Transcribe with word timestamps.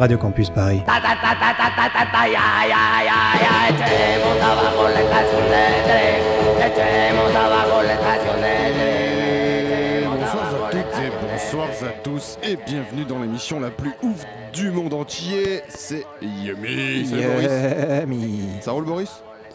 Radio 0.00 0.16
Campus 0.16 0.48
Paris. 0.48 0.80
Bonsoir 0.86 1.04
à 10.54 10.70
toutes 10.70 10.80
et 10.80 11.10
bonsoir 11.20 11.68
à 11.68 11.92
tous 12.02 12.38
et 12.42 12.56
bienvenue 12.56 13.04
dans 13.04 13.18
l'émission 13.18 13.60
la 13.60 13.68
plus 13.68 13.92
ouf 14.02 14.24
du 14.54 14.70
monde 14.70 14.94
entier, 14.94 15.60
c'est 15.68 16.06
Yummy. 16.22 17.04
Salut 17.04 17.26
Boris. 17.26 17.50
Ça 18.62 18.72
roule 18.72 18.84
Boris? 18.86 19.10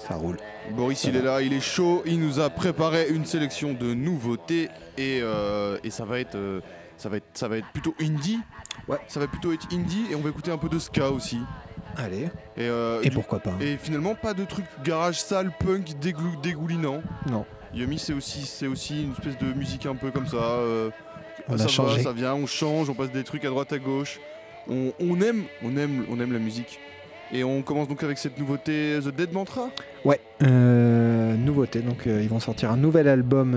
Ça 0.08 0.14
roule. 0.14 0.38
Boris 0.70 1.04
il 1.06 1.16
est 1.16 1.24
là, 1.24 1.42
il 1.42 1.54
est 1.54 1.60
chaud, 1.60 2.04
il 2.06 2.20
nous 2.20 2.40
a 2.40 2.52
préparé 2.52 3.08
une 3.10 3.26
sélection 3.26 3.74
de 3.74 3.96
nouveautés 3.96 4.70
et, 4.96 5.22
euh, 5.24 5.80
et 5.84 5.90
ça 5.90 6.06
va 6.06 6.20
être 6.20 6.36
euh, 6.36 6.62
ça 6.98 7.10
va 7.10 7.18
être 7.18 7.26
ça 7.34 7.48
va 7.48 7.58
être 7.58 7.68
plutôt 7.74 7.96
indie. 8.02 8.40
Ouais. 8.88 8.98
Ça 9.08 9.20
va 9.20 9.28
plutôt 9.28 9.52
être 9.54 9.68
indie 9.74 10.06
et 10.12 10.16
on 10.16 10.22
va 10.22 10.30
écouter 10.30 10.52
un 10.52 10.58
peu 10.58 10.70
de 10.70 10.80
ska 10.80 11.10
aussi. 11.10 11.40
Allez. 11.98 12.24
Et, 12.58 12.68
euh, 12.68 13.00
Et 13.04 13.10
du- 13.10 13.16
pourquoi 13.16 13.40
pas 13.40 13.52
et 13.62 13.78
finalement 13.78 14.16
pas 14.16 14.34
de 14.34 14.44
trucs 14.44 14.66
garage 14.84 15.20
sale 15.22 15.52
punk 15.60 15.94
déglou- 16.02 16.40
dégoulinant. 16.42 17.02
Non. 17.30 17.46
Yummy 17.74 17.98
c'est 18.00 18.14
aussi 18.14 18.42
c'est 18.46 18.68
aussi 18.68 19.04
une 19.04 19.12
espèce 19.14 19.38
de 19.38 19.54
musique 19.54 19.86
un 19.86 19.96
peu 19.96 20.12
comme 20.12 20.28
ça. 20.28 20.38
euh, 20.38 20.90
On 21.48 21.58
ça 21.58 21.66
a 21.66 21.68
changé. 21.68 21.98
va, 21.98 22.04
ça 22.04 22.12
vient, 22.14 22.34
on 22.34 22.48
change, 22.48 22.90
on 22.90 22.94
passe 22.96 23.12
des 23.12 23.24
trucs 23.24 23.46
à 23.46 23.50
droite 23.50 23.72
à 23.74 23.78
gauche. 23.80 24.20
On, 24.68 24.94
on 25.00 25.22
aime, 25.22 25.44
on 25.64 25.78
aime, 25.78 26.06
on 26.10 26.20
aime 26.20 26.34
la 26.34 26.40
musique. 26.40 26.80
Et 27.32 27.44
on 27.44 27.62
commence 27.64 27.88
donc 27.88 28.04
avec 28.04 28.18
cette 28.18 28.38
nouveauté 28.40 29.00
The 29.04 29.10
Dead 29.10 29.32
Mantra. 29.34 29.70
Ouais. 30.06 30.20
euh, 30.44 31.36
nouveauté. 31.36 31.80
Donc, 31.82 32.04
ils 32.06 32.30
vont 32.30 32.40
sortir 32.40 32.72
un 32.72 32.78
nouvel 32.78 33.08
album 33.08 33.54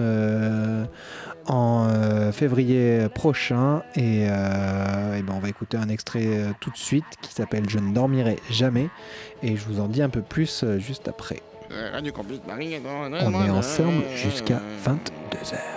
en 1.49 1.89
euh, 1.89 2.31
février 2.33 3.09
prochain. 3.15 3.83
Et, 3.97 4.27
euh, 4.29 5.17
eh 5.19 5.23
ben, 5.23 5.35
on 5.35 5.41
va 5.41 5.49
écouter 5.49 5.77
un 5.77 5.89
extrait 5.89 6.27
euh, 6.27 6.51
tout 6.61 6.71
de 6.71 6.77
suite 6.77 7.05
qui 7.23 7.33
s'appelle 7.33 7.69
Je 7.69 7.79
ne 7.79 7.93
dormirai 7.93 8.39
jamais. 8.51 8.89
Et 9.43 9.57
je 9.57 9.65
vous 9.65 9.81
en 9.81 9.89
dis 9.89 10.03
un 10.03 10.11
peu 10.11 10.23
plus 10.23 10.65
juste 10.79 11.09
après. 11.09 11.43
On 13.25 13.45
est 13.45 13.51
ensemble 13.51 14.05
jusqu'à 14.17 14.61
22h. 14.87 15.68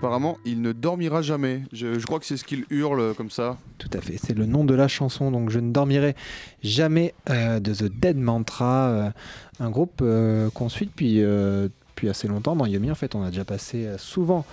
Apparemment, 0.00 0.38
il 0.46 0.62
ne 0.62 0.72
dormira 0.72 1.20
jamais. 1.20 1.62
Je, 1.72 2.02
crois 2.06 2.18
que 2.18 2.24
c'est 2.24 2.38
ce 2.38 2.44
qu'il 2.44 2.64
hurle 2.70 3.00
euh, 3.00 3.12
comme 3.12 3.30
ça. 3.30 3.58
Tout 3.76 3.90
à 3.92 4.00
fait, 4.00 4.16
c'est 4.16 4.32
le 4.32 4.46
nom 4.46 4.64
de 4.64 4.74
la 4.74 4.88
chanson, 4.88 5.30
donc 5.30 5.50
je 5.50 5.58
ne 5.60 5.72
dormirai 5.72 6.16
jamais 6.62 7.12
euh, 7.28 7.60
de 7.60 7.74
The 7.74 7.84
Dead 7.84 8.16
Mantra, 8.16 8.88
euh, 8.88 9.10
un 9.60 9.68
groupe 9.68 10.02
qu'on 10.54 10.68
suit 10.70 10.86
depuis, 10.86 11.22
assez 12.08 12.28
longtemps 12.28 12.56
dans 12.56 12.64
Yumi. 12.64 12.90
En 12.90 12.94
fait, 12.94 13.14
on 13.14 13.22
a 13.22 13.28
déjà 13.28 13.44
passé 13.44 13.90
souvent 13.98 14.46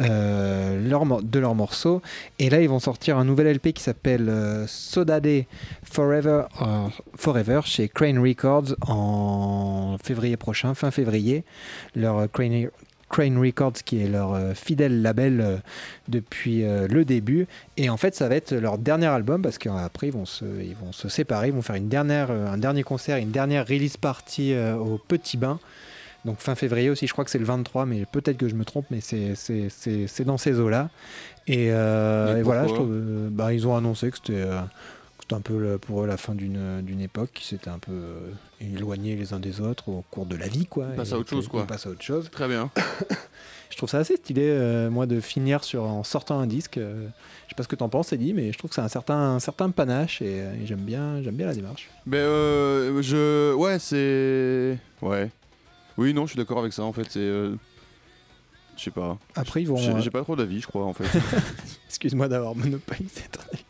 euh, 0.00 0.88
leur 0.88 1.04
de 1.22 1.38
leurs 1.38 1.54
morceaux, 1.54 2.00
et 2.38 2.50
là 2.50 2.60
ils 2.60 2.68
vont 2.68 2.78
sortir 2.78 3.18
un 3.18 3.24
nouvel 3.24 3.54
LP 3.54 3.72
qui 3.72 3.82
s'appelle 3.82 4.28
euh, 4.28 4.66
Sodade 4.66 5.44
Forever, 5.82 6.44
Forever 7.16 7.60
chez 7.64 7.88
Crane 7.88 8.18
Records 8.18 8.76
en 8.86 9.96
février 10.02 10.36
prochain, 10.36 10.74
fin 10.74 10.90
février. 10.90 11.44
Leur 11.94 12.30
Crane, 12.30 12.68
Crane 13.08 13.38
Records 13.38 13.72
qui 13.84 14.02
est 14.02 14.08
leur 14.08 14.34
euh, 14.34 14.52
fidèle 14.54 15.00
label 15.02 15.40
euh, 15.40 15.56
depuis 16.08 16.64
euh, 16.64 16.88
le 16.88 17.04
début. 17.04 17.46
Et 17.76 17.88
en 17.88 17.96
fait, 17.96 18.14
ça 18.14 18.28
va 18.28 18.34
être 18.36 18.52
leur 18.54 18.78
dernier 18.78 19.06
album 19.06 19.42
parce 19.42 19.58
qu'après, 19.58 20.08
ils, 20.08 20.12
vont 20.12 20.26
se- 20.26 20.44
ils 20.62 20.74
vont 20.74 20.92
se 20.92 21.08
séparer. 21.08 21.48
Ils 21.48 21.54
vont 21.54 21.62
faire 21.62 21.76
une 21.76 21.88
dernière, 21.88 22.30
un 22.30 22.58
dernier 22.58 22.82
concert, 22.82 23.16
une 23.18 23.30
dernière 23.30 23.66
release 23.66 23.96
party 23.96 24.54
au 24.56 24.98
Petit 24.98 25.36
Bain. 25.36 25.58
Donc 26.24 26.38
fin 26.40 26.56
février 26.56 26.90
aussi, 26.90 27.06
je 27.06 27.12
crois 27.12 27.24
que 27.24 27.30
c'est 27.30 27.38
le 27.38 27.44
23, 27.44 27.86
mais 27.86 28.04
peut-être 28.10 28.36
que 28.36 28.48
je 28.48 28.56
me 28.56 28.64
trompe, 28.64 28.86
mais 28.90 29.00
c'est- 29.00 30.24
dans 30.24 30.38
ces 30.38 30.58
eaux-là. 30.58 30.90
Et, 31.46 31.68
voilà, 31.70 32.36
je 32.38 32.42
pourquoi 32.42 32.74
trouve, 32.74 32.96
bah, 33.30 33.52
ils 33.52 33.66
ont 33.68 33.76
annoncé 33.76 34.10
que 34.10 34.16
c'était 34.16 34.42
un 35.34 35.40
peu 35.40 35.56
le- 35.58 35.78
pour 35.78 36.02
eux 36.02 36.06
la 36.08 36.16
fin 36.16 36.34
d'une 36.34 36.82
d'une 36.82 37.00
époque, 37.00 37.30
qui 37.34 37.46
s'était 37.46 37.70
un 37.70 37.78
peu 37.78 37.92
éloignés 38.60 39.16
les 39.16 39.32
uns 39.32 39.40
des 39.40 39.60
autres 39.60 39.88
au 39.88 40.04
cours 40.10 40.26
de 40.26 40.36
la 40.36 40.48
vie. 40.48 40.66
Quoi. 40.66 40.86
Passent 40.96 41.10
Et 41.10 41.14
à 41.14 41.18
autre 41.18 41.30
chose, 41.30 41.48
quoi. 41.48 41.62
Ils 41.62 41.66
passent 41.66 41.86
à 41.86 41.90
autre 41.90 42.02
chose. 42.02 42.30
Très 42.30 42.48
bien. 42.48 42.70
Je 43.70 43.76
trouve 43.76 43.90
ça 43.90 43.98
assez 43.98 44.16
stylé, 44.16 44.42
euh, 44.48 44.88
moi, 44.90 45.06
de 45.06 45.20
finir 45.20 45.62
sur, 45.64 45.82
en 45.82 46.02
sortant 46.04 46.38
un 46.38 46.46
disque. 46.46 46.78
euh, 46.78 47.08
je 47.46 47.50
sais 47.50 47.56
pas 47.56 47.62
ce 47.64 47.68
que 47.68 47.74
t'en 47.76 47.88
penses, 47.88 48.12
Eddie, 48.12 48.32
mais 48.32 48.52
je 48.52 48.56
trouve 48.58 48.70
que 48.70 48.74
c'est 48.76 48.80
un 48.80 48.88
certain, 48.88 49.34
un 49.34 49.40
certain 49.40 49.70
panache 49.70 50.22
et, 50.22 50.40
euh, 50.40 50.54
et 50.54 50.66
j'aime 50.66 50.80
bien, 50.80 51.20
j'aime 51.22 51.34
bien 51.34 51.46
la 51.48 51.54
démarche. 51.54 51.90
Ben 52.06 52.18
euh, 52.18 53.02
je 53.02 53.52
ouais 53.54 53.78
c'est 53.78 54.78
ouais 55.02 55.30
oui 55.98 56.14
non 56.14 56.26
je 56.26 56.30
suis 56.30 56.36
d'accord 56.38 56.58
avec 56.60 56.72
ça 56.72 56.82
en 56.84 56.92
fait 56.92 57.06
c'est 57.10 57.20
je 57.20 57.56
sais 58.76 58.90
pas 58.90 59.18
Après, 59.34 59.62
ils 59.62 59.68
vont. 59.68 59.76
j'ai 59.76 59.90
euh, 59.90 60.10
pas 60.10 60.22
trop 60.22 60.36
d'avis 60.36 60.60
je 60.60 60.66
crois 60.66 60.84
en 60.84 60.92
fait 60.94 61.04
Excuse-moi 61.88 62.28
d'avoir 62.28 62.54
monopolisé 62.54 63.22
ton 63.32 63.40
invité. 63.52 63.64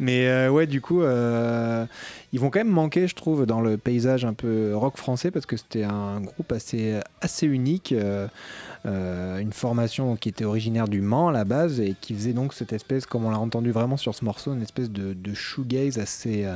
Mais 0.00 0.26
euh, 0.28 0.50
ouais, 0.50 0.66
du 0.66 0.80
coup, 0.80 1.02
euh, 1.02 1.86
ils 2.32 2.40
vont 2.40 2.50
quand 2.50 2.60
même 2.60 2.68
manquer, 2.68 3.08
je 3.08 3.14
trouve, 3.14 3.46
dans 3.46 3.60
le 3.60 3.76
paysage 3.76 4.24
un 4.24 4.34
peu 4.34 4.74
rock 4.74 4.96
français, 4.96 5.30
parce 5.30 5.46
que 5.46 5.56
c'était 5.56 5.84
un 5.84 6.20
groupe 6.20 6.52
assez, 6.52 7.00
assez 7.20 7.46
unique, 7.46 7.94
euh, 7.94 9.38
une 9.38 9.52
formation 9.52 10.16
qui 10.16 10.28
était 10.28 10.44
originaire 10.44 10.88
du 10.88 11.00
Mans 11.00 11.28
à 11.28 11.32
la 11.32 11.44
base, 11.44 11.80
et 11.80 11.94
qui 12.00 12.14
faisait 12.14 12.32
donc 12.32 12.54
cette 12.54 12.72
espèce, 12.72 13.06
comme 13.06 13.24
on 13.24 13.30
l'a 13.30 13.38
entendu 13.38 13.70
vraiment 13.70 13.96
sur 13.96 14.14
ce 14.14 14.24
morceau, 14.24 14.52
une 14.52 14.62
espèce 14.62 14.90
de, 14.90 15.34
shoegaze 15.34 15.98
assez, 15.98 16.46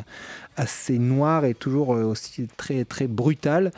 assez 0.56 0.99
noir 0.99 1.44
et 1.44 1.55
toujours 1.55 1.91
aussi 1.91 2.49
très, 2.56 2.85
très 2.85 3.06
brutal. 3.06 3.73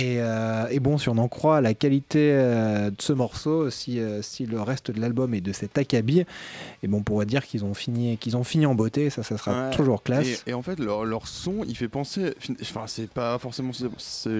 Et, 0.00 0.18
euh, 0.20 0.68
et 0.70 0.78
bon, 0.78 0.96
si 0.96 1.08
on 1.08 1.18
en 1.18 1.26
croit 1.26 1.60
la 1.60 1.74
qualité 1.74 2.30
euh, 2.32 2.90
de 2.90 2.96
ce 3.02 3.12
morceau, 3.12 3.68
si, 3.68 3.98
euh, 3.98 4.22
si 4.22 4.46
le 4.46 4.60
reste 4.60 4.92
de 4.92 5.00
l'album 5.00 5.34
est 5.34 5.40
de 5.40 5.52
cet 5.52 5.76
acabit, 5.76 6.24
et 6.84 6.86
bon, 6.86 6.98
on 6.98 7.02
pourrait 7.02 7.26
dire 7.26 7.44
qu'ils 7.44 7.64
ont 7.64 7.74
fini, 7.74 8.16
qu'ils 8.16 8.36
ont 8.36 8.44
fini 8.44 8.64
en 8.64 8.76
beauté, 8.76 9.10
ça, 9.10 9.24
ça 9.24 9.36
sera 9.36 9.48
Ouais. 9.70 9.74
toujours 9.74 10.04
classe. 10.04 10.44
et, 10.46 10.50
et 10.50 10.54
en 10.54 10.62
fait 10.62 10.78
leur, 10.78 11.04
leur 11.04 11.26
son 11.26 11.64
il 11.66 11.74
fait 11.76 11.88
penser 11.88 12.34
fin- 12.38 12.54
enfin 12.62 12.82
c'est 12.86 13.10
pas 13.10 13.38
forcément 13.38 13.72
je 13.72 13.86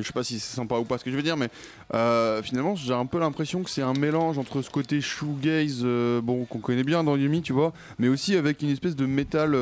sais 0.02 0.12
pas 0.12 0.22
si 0.22 0.38
c'est 0.38 0.55
sympa 0.55 0.76
ou 0.76 0.84
pas 0.84 0.99
ce 0.99 1.05
que 1.05 1.10
je 1.10 1.16
veux 1.16 1.22
dire 1.22 1.37
mais 1.37 1.49
finalement 2.43 2.76
j'ai 2.76 2.93
un 2.93 3.06
peu 3.06 3.19
l'impression 3.19 3.62
que 3.62 3.70
c'est 3.70 3.82
un 3.82 3.94
mélange 3.94 4.38
entre 4.38 4.62
ce 4.62 4.70
côté 4.70 5.00
shoegaze 5.00 5.82
bon 6.22 6.44
qu'on 6.44 6.58
connaît 6.58 6.84
bien 6.84 7.02
dans 7.02 7.16
Yumi 7.16 7.43
tu 7.43 7.52
vois 7.52 7.72
mais 7.99 8.08
aussi 8.08 8.37
avec 8.37 8.62
une 8.62 8.70
espèce 8.70 8.94
de 8.94 9.06
métal 9.06 9.54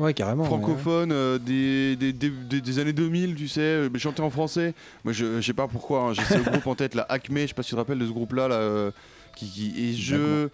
Ouais, 0.00 0.14
carrément. 0.14 0.42
ouais. 0.44 0.48
francophone 0.48 1.10
des, 1.44 1.96
des, 1.96 2.12
des, 2.12 2.78
années 2.78 2.92
2000, 2.92 3.34
tu 3.34 3.48
sais, 3.48 3.88
chanté 3.96 4.22
en 4.22 4.30
français. 4.30 4.72
Moi, 5.10 5.12
je, 5.12 5.40
je 5.40 5.46
sais 5.46 5.52
pas 5.52 5.66
pourquoi, 5.66 6.02
hein, 6.02 6.12
j'ai 6.12 6.22
ce 6.22 6.38
groupe 6.50 6.68
en 6.68 6.76
tête, 6.76 6.94
la 6.94 7.02
Acme, 7.08 7.38
je 7.38 7.46
sais 7.48 7.54
pas 7.54 7.64
si 7.64 7.70
tu 7.70 7.74
te 7.74 7.80
rappelles 7.80 7.98
de 7.98 8.06
ce 8.06 8.12
groupe-là, 8.12 8.46
là, 8.46 8.54
euh, 8.54 8.90
qui, 9.36 9.46
qui- 9.50 9.74
et 9.76 9.92
je. 9.94 10.48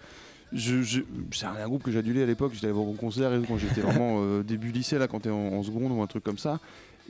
Je, 0.52 0.80
je- 0.80 1.00
c'est 1.32 1.44
un, 1.44 1.66
groupe 1.66 1.82
que 1.82 1.90
j'adulais 1.90 2.22
à 2.22 2.26
l'époque, 2.26 2.52
j'étais 2.54 2.66
allé 2.66 2.72
voir 2.72 2.86
au 2.86 2.92
concert 2.92 3.34
et 3.34 3.38
tout, 3.40 3.46
quand 3.48 3.58
j'étais 3.58 3.80
vraiment 3.80 4.20
euh, 4.22 4.42
début 4.44 4.70
lycée, 4.70 4.96
là, 4.96 5.08
quand 5.08 5.20
t'es 5.20 5.28
en, 5.28 5.34
en 5.52 5.62
seconde 5.62 5.90
ou 5.92 6.00
un 6.00 6.06
truc 6.06 6.22
comme 6.24 6.38
ça. 6.38 6.60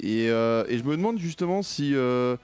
Et, 0.01 0.29
euh, 0.31 0.65
et 0.69 0.79
je 0.79 0.85
me 0.85 0.97
demande 0.97 1.19
justement 1.19 1.63
si, 1.63 1.93
euh, 1.95 2.37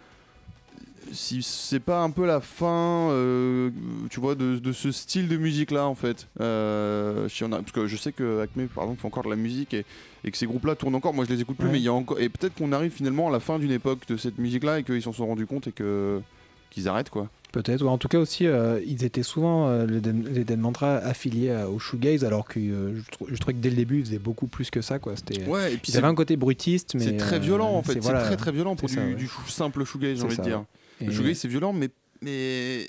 si 1.13 1.43
c'est 1.43 1.81
pas 1.81 2.01
un 2.03 2.11
peu 2.11 2.27
la 2.27 2.41
fin, 2.41 3.09
euh, 3.11 3.71
tu 4.11 4.21
vois, 4.21 4.35
de, 4.35 4.59
de 4.59 4.73
ce 4.73 4.93
style 4.93 5.29
de 5.29 5.37
musique-là, 5.37 5.87
en 5.87 5.95
fait. 5.95 6.29
Euh, 6.41 7.29
si 7.29 7.45
on 7.45 7.53
a, 7.53 7.59
parce 7.59 7.73
que 7.73 7.87
je 7.87 7.97
sais 7.97 8.13
que 8.13 8.41
Acme, 8.41 8.67
par 8.67 8.85
exemple, 8.85 9.01
fait 9.01 9.07
encore 9.07 9.25
de 9.25 9.31
la 9.31 9.37
musique 9.37 9.75
et, 9.75 9.85
et 10.25 10.31
que 10.31 10.37
ces 10.37 10.47
groupes-là 10.47 10.75
tournent 10.77 10.95
encore. 10.95 11.15
Moi, 11.15 11.25
je 11.29 11.35
les 11.35 11.41
écoute 11.41 11.57
plus, 11.57 11.67
Ouais. 11.67 11.73
mais 11.73 11.79
il 11.81 11.85
y 11.85 11.89
a 11.89 11.93
encore. 11.93 12.21
Et 12.21 12.29
peut-être 12.29 12.55
qu'on 12.55 12.73
arrive 12.73 12.93
finalement 12.93 13.29
à 13.29 13.33
la 13.33 13.41
fin 13.41 13.59
d'une 13.59 13.73
époque 13.73 14.07
de 14.09 14.17
cette 14.17 14.39
musique-là 14.39 14.79
et 14.81 14.85
qu'ils 14.85 15.03
s'en 15.03 15.13
sont 15.13 15.27
rendus 15.27 15.47
compte 15.47 15.67
et 15.67 15.73
que 15.73 16.21
qu'ils 16.71 16.89
arrêtent, 16.89 17.11
quoi. 17.11 17.29
Peut-être. 17.53 17.83
ou 17.85 17.89
en 17.89 17.99
tout 17.99 18.09
cas 18.09 18.17
aussi, 18.19 18.47
euh, 18.47 18.81
ils 18.87 19.05
étaient 19.05 19.23
souvent, 19.23 19.69
euh, 19.69 19.85
les, 19.85 20.01
les 20.01 20.43
Dead 20.43 20.59
Mantra, 20.59 20.95
affiliés 20.97 21.55
au 21.71 21.79
shoegaze, 21.79 22.25
alors 22.25 22.47
que 22.49 22.59
je, 22.59 23.11
trou- 23.11 23.27
je 23.31 23.37
trouvais 23.37 23.53
que 23.53 23.59
dès 23.59 23.69
le 23.69 23.77
début, 23.77 23.99
ils 23.99 24.07
faisaient 24.07 24.19
beaucoup 24.19 24.47
plus 24.47 24.71
que 24.71 24.81
ça. 24.81 24.99
Quoi. 24.99 25.17
C'était, 25.17 25.45
Ouais, 25.47 25.75
et 25.75 25.77
puis 25.77 25.93
ils 25.93 25.99
avaient 25.99 26.07
un 26.07 26.15
côté 26.15 26.37
brutiste, 26.39 26.95
mais 26.95 27.05
c'est 27.05 27.17
très 27.19 27.39
violent 27.39 27.73
en 27.75 27.83
fait. 27.83 27.93
C'est 27.93 27.99
voilà. 28.01 28.23
très 28.23 28.39
très 28.39 28.53
violent 28.53 28.75
pour 28.75 28.89
du, 28.89 28.95
ça, 28.95 29.03
ouais. 29.03 29.13
du 29.15 29.29
simple 29.49 29.85
shoegaze, 29.85 30.17
j'ai 30.17 30.25
envie 30.25 30.35
ça, 30.37 30.41
de 30.43 30.49
dire. 30.49 30.65
Et- 31.03 31.07
Le 31.07 31.13
shoegaze 31.13 31.39
c'est 31.39 31.49
violent, 31.49 31.73
mais 31.73 31.91
mais 32.23 32.87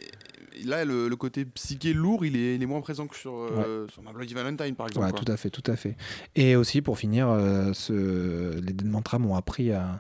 là 0.65 0.85
le, 0.85 1.07
le 1.07 1.15
côté 1.15 1.45
psyché 1.45 1.93
lourd, 1.93 2.25
il 2.25 2.35
est, 2.35 2.55
il 2.55 2.63
est 2.63 2.65
moins 2.67 2.81
présent 2.81 3.07
que 3.07 3.15
sur, 3.15 3.33
euh, 3.35 3.87
sur 3.89 4.01
Bloody 4.03 4.33
Valentine 4.33 4.75
par 4.75 4.87
exemple. 4.87 5.05
Ouais, 5.05 5.11
quoi. 5.11 5.19
tout 5.21 5.31
à 5.31 5.37
fait, 5.37 5.49
tout 5.49 5.63
à 5.71 5.75
fait. 5.75 5.95
Et 6.35 6.55
aussi, 6.55 6.81
pour 6.81 6.97
finir, 6.99 7.27
euh, 7.29 7.71
ce... 7.73 8.53
les 8.59 8.73
Dead 8.73 8.87
Mantra 8.87 9.17
m'ont 9.19 9.35
appris 9.35 9.71
un, 9.73 9.99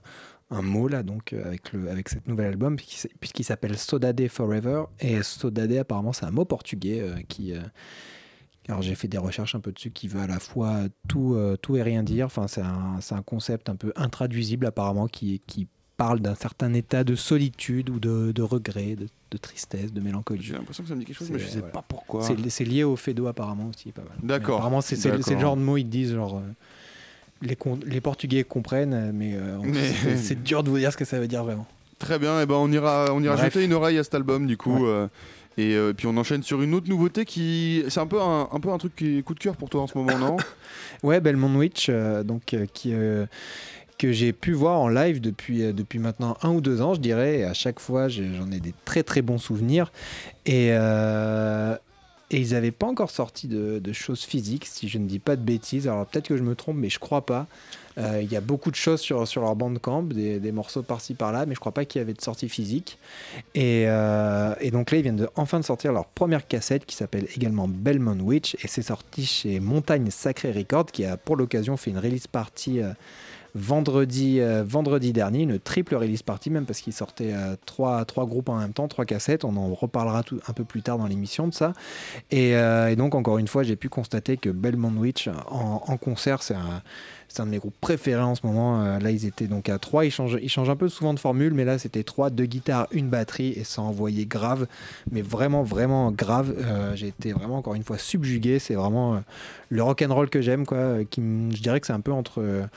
un 0.51 0.61
mot 0.61 0.87
là, 0.87 1.01
donc 1.01 1.33
euh, 1.33 1.43
avec, 1.45 1.73
le, 1.73 1.89
avec 1.89 2.09
cet 2.09 2.27
nouvel 2.27 2.45
album, 2.47 2.75
puisqu'il 2.75 3.09
puisqu'il 3.19 3.43
s'appelle 3.43 3.77
Sodade 3.77 4.27
Forever. 4.27 4.83
Et 4.99 5.23
Sodade, 5.23 5.73
apparemment, 5.73 6.13
c'est 6.13 6.25
un 6.25 6.31
mot 6.31 6.45
portugais 6.45 7.01
euh, 7.01 7.15
qui. 7.27 7.53
euh, 7.53 7.61
alors 8.69 8.81
j'ai 8.81 8.95
fait 8.95 9.09
des 9.09 9.17
recherches 9.17 9.55
un 9.55 9.59
peu 9.59 9.73
dessus 9.73 9.91
qui 9.91 10.07
veut 10.07 10.21
à 10.21 10.27
la 10.27 10.39
fois 10.39 10.83
tout, 11.09 11.33
euh, 11.33 11.57
tout 11.57 11.75
et 11.75 11.81
rien 11.81 12.01
dire. 12.03 12.27
Enfin, 12.27 12.47
c'est 12.47 12.61
un, 12.61 13.21
concept 13.23 13.67
un 13.67 13.75
peu 13.75 13.91
intraduisible 13.97 14.65
apparemment 14.67 15.07
qui, 15.07 15.41
qui 15.47 15.67
parle 15.97 16.19
d'un 16.19 16.35
certain 16.35 16.73
état 16.73 17.03
de 17.03 17.15
solitude 17.15 17.89
ou 17.89 17.99
de, 17.99 18.31
de 18.31 18.41
regret, 18.41 18.95
de, 18.95 19.07
de 19.31 19.37
tristesse, 19.37 19.93
de 19.93 20.01
mélancolie. 20.01 20.41
J'ai 20.43 20.53
l'impression 20.53 20.83
que 20.83 20.89
ça 20.89 20.95
me 20.95 20.99
dit 20.99 21.05
quelque 21.05 21.17
chose, 21.17 21.29
mais 21.31 21.39
je 21.39 21.45
C'est- 21.45 21.51
sais 21.51 21.57
voilà. 21.59 21.73
pas 21.73 21.83
pourquoi. 21.87 22.23
C'est 22.49 22.63
lié 22.65 22.83
au 22.83 22.95
Fedo 22.95 23.27
apparemment 23.27 23.69
aussi, 23.73 23.91
pas 23.91 24.01
mal. 24.01 24.11
D'accord, 24.23 24.55
Apparemment, 24.57 24.81
c'est 24.81 24.95
le 25.05 25.39
genre 25.39 25.55
de 25.57 25.61
mots 25.61 25.77
ils 25.77 25.83
disent 25.85 26.13
genre. 26.15 26.37
euh, 26.37 26.41
les, 27.41 27.57
les 27.85 27.99
Portugais 28.01 28.43
comprennent, 28.43 29.11
mais, 29.13 29.33
euh, 29.35 29.57
Mais- 29.63 30.17
c'est- 30.17 30.41
dur 30.41 30.63
de 30.63 30.69
vous 30.69 30.77
dire 30.77 30.91
ce 30.91 30.97
que 30.97 31.05
ça 31.05 31.19
veut 31.19 31.27
dire 31.27 31.43
vraiment. 31.43 31.67
Très 31.99 32.17
bien, 32.19 32.41
et 32.41 32.45
ben 32.45 32.55
on 32.55 32.71
ira, 32.71 33.07
on 33.13 33.21
ira 33.23 33.35
Bref. 33.35 33.53
jeter 33.53 33.63
une 33.65 33.73
oreille 33.73 33.97
à 33.97 34.03
cet 34.03 34.15
album 34.15 34.47
du 34.47 34.57
coup. 34.57 34.83
Ouais. 34.83 34.89
euh, 34.89 35.07
et 35.57 35.75
euh, 35.75 35.93
puis 35.93 36.07
on 36.07 36.17
enchaîne 36.17 36.41
sur 36.41 36.61
une 36.63 36.73
autre 36.73 36.89
nouveauté 36.89 37.25
qui. 37.25 37.83
C'est 37.89 37.99
un 37.99 38.07
peu 38.07 38.19
un, 38.19 38.49
un 38.51 38.59
peu 38.59 38.69
un 38.71 38.77
truc 38.79 38.95
qui 38.95 39.19
est 39.19 39.21
coup 39.21 39.35
de 39.35 39.39
cœur 39.39 39.55
pour 39.55 39.69
toi 39.69 39.81
en 39.83 39.87
ce 39.87 39.95
moment, 39.97 40.17
non 40.17 40.37
Ouais, 41.03 41.21
Belmont 41.21 41.55
Witch, 41.55 41.89
donc, 42.25 42.55
qui, 42.73 42.93
que 43.97 44.11
j'ai 44.11 44.33
pu 44.33 44.53
voir 44.53 44.79
en 44.79 44.87
live 44.87 45.21
depuis, 45.21 45.63
euh, 45.63 45.73
depuis 45.73 45.99
maintenant 45.99 46.37
un 46.41 46.49
ou 46.49 46.61
deux 46.61 46.81
ans, 46.81 46.93
je 46.93 46.99
dirais. 46.99 47.39
Et 47.39 47.43
à 47.43 47.53
chaque 47.53 47.79
fois, 47.79 48.07
j'en 48.07 48.51
ai 48.51 48.59
des 48.59 48.73
très 48.85 49.03
très 49.03 49.21
bons 49.21 49.37
souvenirs. 49.37 49.91
Et, 50.45 50.69
euh, 50.71 51.75
ils 52.31 52.51
n'avaient 52.51 52.71
pas 52.71 52.87
encore 52.87 53.11
sorti 53.11 53.47
de, 53.47 53.93
choses 53.93 54.23
physiques, 54.23 54.65
si 54.65 54.89
je 54.89 54.97
ne 54.97 55.05
dis 55.05 55.19
pas 55.19 55.35
de 55.35 55.43
bêtises. 55.43 55.87
Alors 55.87 56.07
peut-être 56.07 56.27
que 56.27 56.37
je 56.37 56.41
me 56.41 56.55
trompe, 56.55 56.77
mais 56.77 56.89
je 56.89 56.97
crois 56.97 57.25
pas. 57.25 57.45
Euh, 57.99 58.21
Il 58.23 58.31
y 58.31 58.35
a 58.35 58.41
beaucoup 58.41 58.71
de 58.71 58.75
choses 58.75 59.01
sur, 59.01 59.23
leur 59.35 59.55
bandcamp, 59.55 60.01
des, 60.01 60.39
des 60.39 60.51
morceaux 60.51 60.81
par-ci 60.81 61.13
par-là, 61.13 61.45
mais 61.45 61.53
je 61.53 61.59
crois 61.59 61.73
pas 61.73 61.85
qu'il 61.85 61.99
y 61.99 62.01
avait 62.01 62.15
de 62.15 62.21
sortie 62.21 62.49
physique. 62.49 62.97
Et, 63.53 63.85
donc 64.71 64.89
là, 64.89 64.97
ils 64.97 65.03
viennent 65.03 65.17
de, 65.17 65.29
enfin 65.35 65.59
de 65.59 65.65
sortir 65.65 65.93
leur 65.93 66.07
première 66.07 66.47
cassette 66.47 66.87
qui 66.87 66.95
s'appelle 66.95 67.27
également 67.35 67.67
Belmont 67.67 68.19
Witch, 68.19 68.55
et 68.63 68.67
c'est 68.67 68.81
sorti 68.81 69.27
chez 69.27 69.59
Montagne 69.59 70.09
Sacrée 70.09 70.51
Records, 70.51 70.87
qui 70.87 71.05
a 71.05 71.17
pour 71.17 71.35
l'occasion 71.35 71.77
fait 71.77 71.91
une 71.91 71.99
release 71.99 72.25
party 72.25 72.81
euh, 72.81 72.93
vendredi, 73.55 74.39
euh, 74.39 74.63
vendredi 74.65 75.13
dernier, 75.13 75.43
une 75.43 75.59
triple 75.59 75.95
release 75.95 76.23
party 76.23 76.49
même, 76.49 76.65
parce 76.65 76.81
qu'ils 76.81 76.93
sortaient 76.93 77.33
euh, 77.33 77.55
trois, 77.65 78.03
trois 78.05 78.25
groupes 78.25 78.49
en 78.49 78.57
même 78.57 78.73
temps, 78.73 78.87
trois 78.87 79.05
cassettes. 79.05 79.45
On 79.45 79.55
en 79.55 79.73
reparlera 79.73 80.23
un 80.47 80.53
peu 80.53 80.63
plus 80.63 80.81
tard 80.81 80.97
dans 80.97 81.05
l'émission 81.05 81.47
de 81.47 81.53
ça. 81.53 81.73
Et, 82.31 82.55
euh, 82.55 82.89
et 82.89 82.95
donc, 82.95 83.13
encore 83.15 83.37
une 83.37 83.47
fois, 83.47 83.63
j'ai 83.63 83.75
pu 83.75 83.89
constater 83.89 84.37
que 84.37 84.49
Belmont 84.49 84.93
Witch 84.97 85.29
en, 85.49 85.97
concert, 85.97 86.41
c'est 86.43 86.55
un. 86.55 86.81
De 87.39 87.45
mes 87.45 87.57
groupes 87.57 87.73
préférés 87.81 88.21
en 88.21 88.35
ce 88.35 88.45
moment. 88.45 88.99
Là, 88.99 89.09
ils 89.09 89.25
étaient 89.25 89.47
donc 89.47 89.67
à 89.67 89.79
3. 89.79 90.05
Ils 90.05 90.11
changent, 90.11 90.37
ils 90.39 90.49
changent 90.49 90.69
un 90.69 90.75
peu 90.75 90.87
souvent 90.87 91.15
de 91.15 91.19
formule, 91.19 91.55
mais 91.55 91.65
là, 91.65 91.79
c'était 91.79 92.03
3, 92.03 92.29
deux 92.29 92.45
guitares, 92.45 92.85
une 92.91 93.09
batterie, 93.09 93.53
et 93.57 93.63
ça 93.63 93.81
envoyait 93.81 94.27
grave. 94.27 94.67
Mais 95.09 95.23
vraiment, 95.23 95.63
vraiment 95.63 96.11
grave. 96.11 96.53
Euh, 96.59 96.95
J'ai 96.95 97.07
été 97.07 97.33
vraiment, 97.33 97.57
encore 97.57 97.73
une 97.73 97.83
fois, 97.83 97.97
subjugué. 97.97 98.59
C'est 98.59 98.75
vraiment 98.75 99.19
le 99.69 99.81
rock 99.81 100.03
and 100.03 100.13
roll 100.13 100.29
que 100.29 100.41
j'aime, 100.41 100.67
quoi. 100.67 100.99
je 100.99 101.59
dirais 101.59 101.79
que 101.79 101.87
c'est 101.87 101.93
un 101.93 102.01
peu 102.01 102.11
entre. 102.11 102.67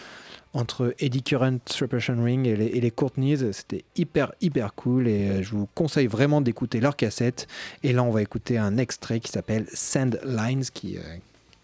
Entre 0.56 0.94
Eddie 0.98 1.22
Current, 1.22 1.58
Repression 1.80 2.22
Ring 2.22 2.46
et 2.46 2.56
les, 2.56 2.66
et 2.66 2.80
les 2.80 2.90
Courtneys. 2.90 3.52
C'était 3.52 3.84
hyper, 3.94 4.32
hyper 4.40 4.74
cool 4.74 5.06
et 5.06 5.28
euh, 5.28 5.42
je 5.42 5.50
vous 5.50 5.68
conseille 5.74 6.06
vraiment 6.06 6.40
d'écouter 6.40 6.80
leur 6.80 6.96
cassette. 6.96 7.46
Et 7.82 7.92
là, 7.92 8.02
on 8.02 8.10
va 8.10 8.22
écouter 8.22 8.58
un 8.58 8.78
extrait 8.78 9.20
qui 9.20 9.30
s'appelle 9.30 9.66
Sand 9.72 10.20
Lines 10.24 10.64
qui, 10.72 10.96
euh, 10.96 11.00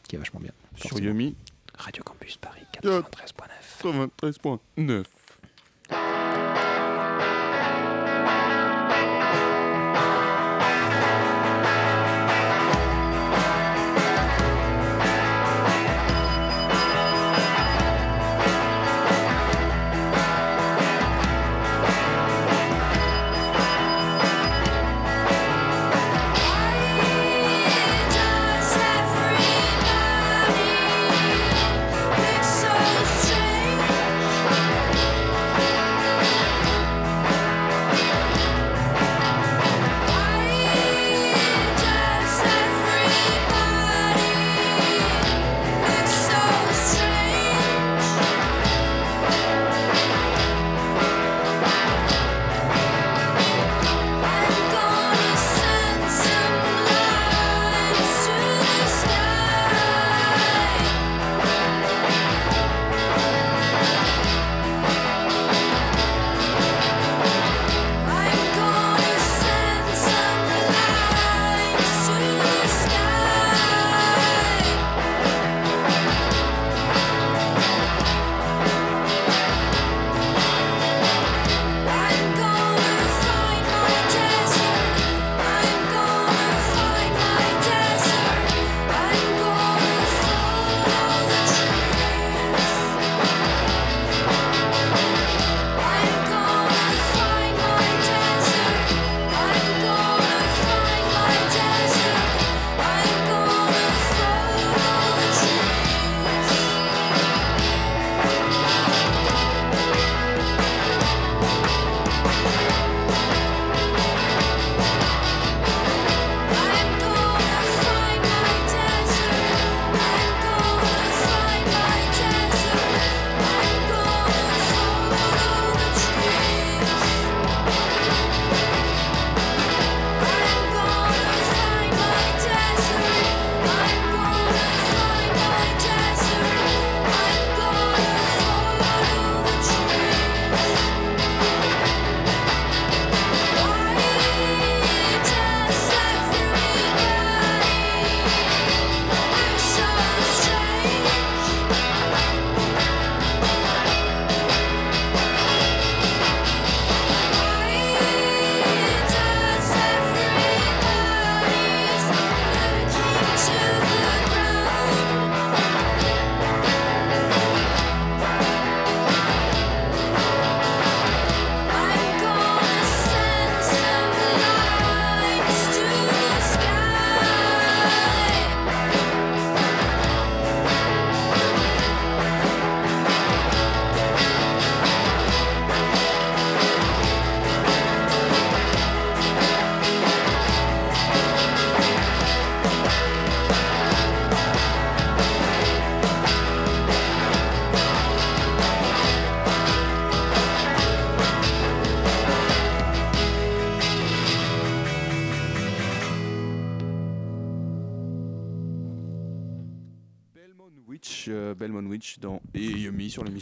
qui 0.07 0.17
est 0.17 0.19
vachement 0.19 0.41
bien. 0.41 0.53
Sur. 0.77 1.01
Yumi, 1.01 1.35
Radio 1.77 2.03
Campus 2.03 2.37
Paris 2.37 2.63
93.9. 3.83 4.11
93.9. 4.21 6.22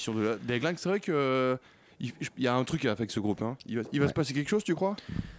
l'émission 0.01 0.15
de 0.15 0.23
la. 0.23 0.77
C'est 0.77 0.89
vrai 0.89 1.01
que 1.01 1.13
euh, 1.13 1.57
il 2.01 2.13
y 2.39 2.47
a 2.47 2.55
un 2.55 2.65
truc 2.65 2.85
avec 2.87 3.11
ce 3.11 3.21
groupe. 3.21 3.43
Hein. 3.43 3.57
Il 3.67 3.77
va, 3.77 3.83
il 3.93 3.99
va 3.99 4.05
Ouais. 4.05 4.09
se 4.09 4.15
passer 4.15 4.33
quelque 4.33 4.49
chose, 4.49 4.65
tu 4.65 4.75
crois? 4.75 4.97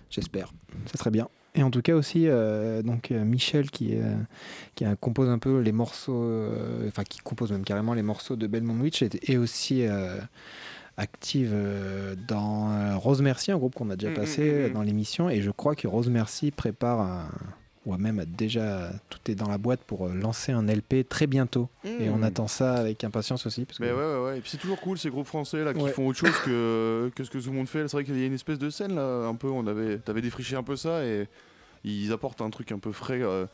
J'espère. 0.10 0.54
Ça 0.86 0.98
serait 0.98 1.12
bien. 1.12 1.28
Et 1.56 1.64
en 1.64 1.72
tout 1.72 1.82
cas 1.82 1.96
aussi, 1.96 2.28
euh, 2.28 2.82
donc 2.82 3.12
euh, 3.12 3.26
Michel 3.26 3.72
qui, 3.72 3.96
euh, 3.96 4.16
qui 4.76 4.86
compose 5.02 5.28
un 5.28 5.40
peu 5.40 5.60
les 5.60 5.72
morceaux, 5.74 6.48
enfin 6.88 7.04
qui 7.04 7.20
compose 7.20 7.52
même 7.52 7.64
carrément 7.66 7.94
les 7.94 8.04
morceaux 8.04 8.36
de 8.38 8.48
Belmont 8.48 8.80
Witch 8.80 9.02
est, 9.02 9.30
est 9.30 9.38
aussi 9.38 9.84
active 10.98 11.56
dans 12.28 12.98
Rose 13.00 13.22
Merci, 13.22 13.52
un 13.52 13.58
groupe 13.58 13.76
qu'on 13.76 13.90
a 13.90 13.96
déjà 13.96 14.12
Mm, 14.12 14.16
passé 14.16 14.42
mm, 14.42 14.46
mm, 14.46 14.50
euh, 14.50 14.70
mm. 14.70 14.74
dans 14.74 14.82
l'émission. 14.82 15.30
Et 15.30 15.42
je 15.42 15.52
crois 15.52 15.76
que 15.76 15.88
Rose 15.88 16.10
Merci 16.10 16.52
prépare 16.52 17.02
un, 17.02 17.30
ou 17.86 17.96
même 17.98 18.24
déjà 18.26 18.92
tout 19.10 19.20
est 19.32 19.36
dans 19.36 19.48
la 19.50 19.58
boîte 19.58 19.80
pour 19.82 20.06
euh, 20.08 20.14
lancer 20.14 20.52
un 20.52 20.68
LP 20.68 21.08
très 21.10 21.26
bientôt. 21.28 21.68
Et 22.00 22.10
on 22.10 22.18
Hmm. 22.18 22.24
attend 22.24 22.48
ça 22.48 22.76
avec 22.76 23.04
impatience 23.04 23.46
aussi. 23.48 23.66
Parce 23.66 23.80
que 23.80 23.84
Mais 23.84 23.92
ouais, 23.92 23.98
ouais, 23.98 24.24
ouais. 24.26 24.38
Et 24.38 24.42
puis 24.42 24.52
c'est 24.52 24.58
toujours 24.58 24.80
cool 24.80 24.98
ces 25.00 25.10
groupes 25.10 25.26
français 25.28 25.64
là 25.64 25.74
qui 25.74 25.82
Ouais. 25.82 25.92
font 25.92 26.08
autre 26.08 26.20
chose 26.20 26.36
que, 26.46 27.12
que 27.16 27.24
ce 27.24 27.30
que 27.32 27.40
tout 27.40 27.50
le 27.50 27.56
monde 27.56 27.68
fait. 27.68 27.88
C'est 27.88 27.98
vrai 27.98 28.04
qu'il 28.04 28.20
y 28.20 28.24
a 28.24 28.28
une 28.28 28.34
espèce 28.34 28.60
de 28.60 28.70
scène 28.70 28.94
là, 28.96 29.26
un 29.28 29.36
peu. 29.36 29.50
On 29.50 29.66
avait, 29.66 29.98
t'avais 29.98 30.22
défriché 30.22 30.56
un 30.56 30.64
peu 30.64 30.76
ça 30.76 31.04
et 31.04 31.28
ils 31.84 32.12
apportent 32.14 32.42
un 32.42 32.50
truc 32.52 32.72
un 32.72 32.78
peu 32.80 32.92
frais. 32.92 33.22
euh, 33.22 33.46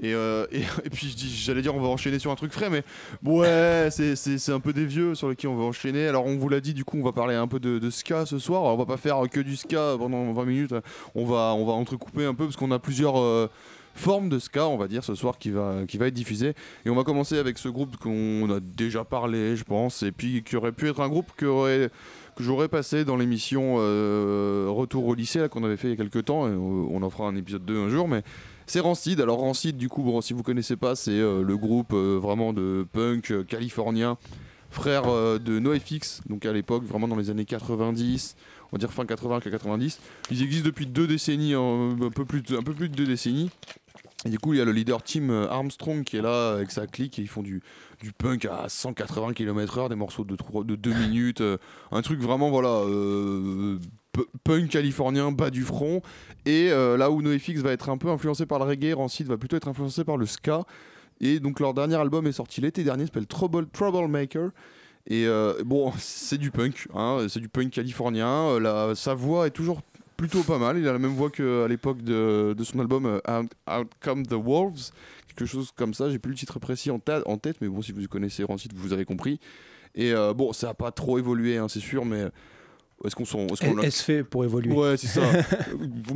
et, 0.00 0.12
euh, 0.14 0.46
et, 0.50 0.60
puis 0.92 1.14
j'allais 1.16 1.62
dire 1.62 1.74
on 1.74 1.80
va 1.80 1.88
enchaîner 1.88 2.18
sur 2.18 2.30
un 2.30 2.34
truc 2.34 2.52
frais, 2.52 2.70
mais 2.70 2.82
ouais, 3.24 3.88
c'est- 3.90 4.52
un 4.52 4.60
peu 4.60 4.72
des 4.72 4.84
vieux 4.84 5.14
sur 5.14 5.28
lesquels 5.28 5.50
on 5.50 5.56
va 5.56 5.64
enchaîner. 5.64 6.06
Alors 6.06 6.26
on 6.26 6.36
vous 6.36 6.48
l'a 6.48 6.60
dit, 6.60 6.74
du 6.74 6.84
coup 6.84 6.98
on 6.98 7.04
va 7.04 7.12
parler 7.12 7.34
un 7.34 7.46
peu 7.46 7.60
de, 7.60 7.90
ska 7.90 8.26
ce 8.26 8.38
soir. 8.38 8.62
Alors, 8.62 8.74
on 8.74 8.78
va 8.78 8.86
pas 8.86 8.96
faire 8.96 9.20
que 9.30 9.40
du 9.40 9.56
ska 9.56 9.96
pendant 9.98 10.32
20 10.32 10.44
minutes. 10.44 10.74
On 11.14 11.24
va, 11.24 11.54
on 11.54 11.64
va 11.64 11.72
entrecouper 11.72 12.24
un 12.24 12.34
peu 12.34 12.44
parce 12.44 12.56
qu'on 12.56 12.70
a 12.70 12.78
plusieurs 12.78 13.18
euh, 13.18 13.48
formes 13.94 14.28
de 14.28 14.38
ska, 14.38 14.66
on 14.66 14.76
va 14.76 14.88
dire, 14.88 15.04
ce 15.04 15.14
soir 15.14 15.38
qui 15.38 15.50
va, 15.50 15.86
qui 15.86 15.98
va 15.98 16.08
être 16.08 16.14
diffusé. 16.14 16.54
Et 16.84 16.90
on 16.90 16.94
va 16.94 17.04
commencer 17.04 17.38
avec 17.38 17.58
ce 17.58 17.68
groupe 17.68 17.96
qu'on 17.96 18.50
a 18.50 18.60
déjà 18.60 19.04
parlé, 19.04 19.56
je 19.56 19.64
pense, 19.64 20.02
et 20.02 20.12
puis 20.12 20.42
qui 20.42 20.56
aurait 20.56 20.72
pu 20.72 20.88
être 20.88 21.00
un 21.00 21.08
groupe 21.08 21.30
que 21.36 21.90
j'aurais 22.38 22.68
passé 22.68 23.04
dans 23.04 23.16
l'émission 23.16 23.76
euh, 23.78 24.66
Retour 24.68 25.06
au 25.06 25.14
lycée 25.14 25.46
qu'on 25.50 25.64
avait 25.64 25.76
fait 25.76 25.88
il 25.88 25.90
y 25.90 25.94
a 25.94 25.96
quelques 25.96 26.24
temps. 26.24 26.42
On 26.42 27.02
en 27.02 27.10
fera 27.10 27.28
un 27.28 27.36
épisode 27.36 27.64
2 27.64 27.78
un 27.78 27.88
jour, 27.88 28.08
mais 28.08 28.22
c'est 28.66 28.80
Rancid. 28.80 29.20
Alors 29.20 29.38
Rancid, 29.38 29.76
du 29.76 29.88
coup, 29.88 30.02
bon, 30.02 30.20
si 30.20 30.32
vous 30.32 30.42
connaissez 30.42 30.76
pas, 30.76 30.96
c'est 30.96 31.10
euh, 31.12 31.42
le 31.42 31.56
groupe 31.56 31.92
euh, 31.92 32.18
vraiment 32.20 32.52
de 32.52 32.86
punk 32.92 33.30
euh, 33.30 33.44
californien 33.44 34.18
frère 34.70 35.04
de 35.38 35.60
NoFX, 35.60 36.22
donc 36.28 36.44
à 36.46 36.52
l'époque, 36.52 36.82
vraiment 36.82 37.06
dans 37.06 37.14
les 37.14 37.30
années 37.30 37.44
90, 37.44 38.34
on 38.64 38.68
va 38.72 38.78
dire 38.78 38.92
fin 38.92 39.06
80 39.06 39.38
que 39.38 39.48
90. 39.48 40.00
Ils 40.32 40.42
existent 40.42 40.66
depuis 40.66 40.88
deux 40.88 41.06
décennies, 41.06 41.54
hein, 41.54 41.96
un, 42.02 42.10
peu 42.10 42.24
plus 42.24 42.42
de, 42.42 42.56
un 42.56 42.62
peu 42.64 42.74
plus 42.74 42.88
de 42.88 42.96
deux 42.96 43.06
décennies. 43.06 43.50
Et 44.24 44.30
du 44.30 44.40
coup, 44.40 44.52
il 44.52 44.56
y 44.58 44.60
a 44.60 44.64
le 44.64 44.72
leader 44.72 45.00
Tim 45.04 45.30
Armstrong 45.30 46.02
qui 46.02 46.16
est 46.16 46.22
là 46.22 46.54
avec 46.54 46.72
sa 46.72 46.88
clique 46.88 47.20
et 47.20 47.22
ils 47.22 47.28
font 47.28 47.44
du, 47.44 47.62
punk 48.18 48.46
à 48.46 48.68
180 48.68 49.34
km/h, 49.34 49.90
des 49.90 49.94
morceaux 49.94 50.24
de 50.24 50.34
2 50.34 50.64
de 50.64 50.74
deux 50.74 50.94
minutes, 50.94 51.42
un 51.92 52.02
truc 52.02 52.18
vraiment, 52.18 52.50
voilà, 52.50 52.82
punk 54.44 54.70
californien, 54.70 55.32
bas 55.32 55.50
du 55.50 55.62
front. 55.62 56.02
Et 56.46 56.70
euh, 56.70 56.96
là 56.96 57.10
où 57.10 57.22
NoFX 57.22 57.60
va 57.60 57.72
être 57.72 57.88
un 57.88 57.96
peu 57.96 58.08
influencé 58.08 58.46
par 58.46 58.58
le 58.58 58.64
reggae, 58.64 58.94
Rancid 58.94 59.26
va 59.26 59.36
plutôt 59.36 59.56
être 59.56 59.68
influencé 59.68 60.04
par 60.04 60.16
le 60.16 60.26
ska. 60.26 60.64
Et 61.20 61.40
donc 61.40 61.60
leur 61.60 61.74
dernier 61.74 61.96
album 61.96 62.26
est 62.26 62.32
sorti 62.32 62.60
l'été 62.60 62.84
dernier, 62.84 63.06
s'appelle 63.06 63.26
Trouble, 63.26 63.66
Troublemaker. 63.68 64.50
Et 65.06 65.26
euh, 65.26 65.54
bon, 65.64 65.92
c'est 65.98 66.38
du 66.38 66.50
punk, 66.50 66.88
hein, 66.94 67.26
c'est 67.28 67.40
du 67.40 67.48
punk 67.48 67.70
californien. 67.70 68.28
Euh, 68.28 68.60
la- 68.60 68.94
sa 68.94 69.14
voix 69.14 69.46
est 69.46 69.50
toujours 69.50 69.82
plutôt 70.16 70.42
pas 70.42 70.58
mal. 70.58 70.78
Il 70.78 70.88
a 70.88 70.92
la 70.92 70.98
même 70.98 71.14
voix 71.14 71.30
qu'à 71.30 71.68
l'époque 71.68 72.02
de, 72.02 72.54
son 72.62 72.78
album 72.80 73.20
Out, 73.28 73.90
Come 74.00 74.26
the 74.26 74.34
Wolves, 74.34 74.90
quelque 75.28 75.46
chose 75.46 75.72
comme 75.76 75.94
ça. 75.94 76.10
J'ai 76.10 76.18
plus 76.18 76.30
le 76.30 76.36
titre 76.38 76.58
précis 76.58 76.90
en, 76.90 76.98
tête, 76.98 77.56
mais 77.60 77.68
bon, 77.68 77.82
si 77.82 77.92
vous 77.92 78.06
connaissez 78.08 78.44
Rancid, 78.44 78.72
vous 78.74 78.92
avez 78.92 79.04
compris. 79.04 79.40
Et 79.94 80.12
bon, 80.34 80.52
ça 80.52 80.70
a 80.70 80.74
pas 80.74 80.90
trop 80.90 81.18
évolué, 81.18 81.58
hein, 81.58 81.68
c'est 81.68 81.80
sûr, 81.80 82.04
mais 82.04 82.24
est-ce 83.04 83.14
qu'on 83.14 83.24
s'en. 83.24 83.46
Elle, 83.60 83.74
elle 83.82 83.92
se 83.92 84.02
fait 84.02 84.24
pour 84.24 84.44
évoluer. 84.44 84.72
Ouais, 84.72 84.96
c'est 84.96 85.06
ça. 85.06 85.22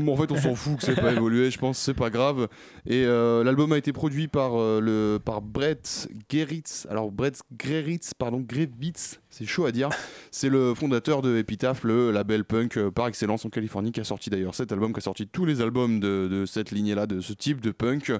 En 0.08 0.16
fait, 0.16 0.32
on 0.32 0.36
s'en 0.36 0.54
fout 0.54 0.78
que 0.78 0.84
c'est 0.84 0.94
pas 0.94 1.12
évolué. 1.12 1.50
Je 1.50 1.58
pense 1.58 1.78
c'est 1.78 1.94
pas 1.94 2.10
grave. 2.10 2.48
Et 2.86 3.04
euh, 3.04 3.44
l'album 3.44 3.72
a 3.72 3.78
été 3.78 3.92
produit 3.92 4.26
par 4.26 4.58
euh, 4.58 4.80
le 4.80 5.18
par 5.18 5.42
Brett 5.42 6.08
Geritz. 6.30 6.86
Alors 6.90 7.12
Brett 7.12 7.40
Geritz, 7.62 8.14
pardon, 8.14 8.40
Grevitz. 8.40 9.20
C'est 9.28 9.44
chaud 9.44 9.66
à 9.66 9.72
dire. 9.72 9.90
C'est 10.30 10.48
le 10.48 10.74
fondateur 10.74 11.22
de 11.22 11.36
Epitaph, 11.36 11.84
le 11.84 12.10
label 12.10 12.44
punk 12.44 12.76
euh, 12.76 12.90
par 12.90 13.06
excellence 13.06 13.44
en 13.44 13.50
Californie, 13.50 13.92
qui 13.92 14.00
a 14.00 14.04
sorti 14.04 14.30
d'ailleurs 14.30 14.54
cet 14.54 14.72
album, 14.72 14.92
qui 14.92 14.98
a 14.98 15.02
sorti 15.02 15.26
tous 15.26 15.44
les 15.44 15.60
albums 15.60 16.00
de, 16.00 16.28
de 16.30 16.46
cette 16.46 16.70
lignée-là, 16.70 17.06
de 17.06 17.20
ce 17.20 17.32
type 17.32 17.60
de 17.60 17.70
punk. 17.70 18.12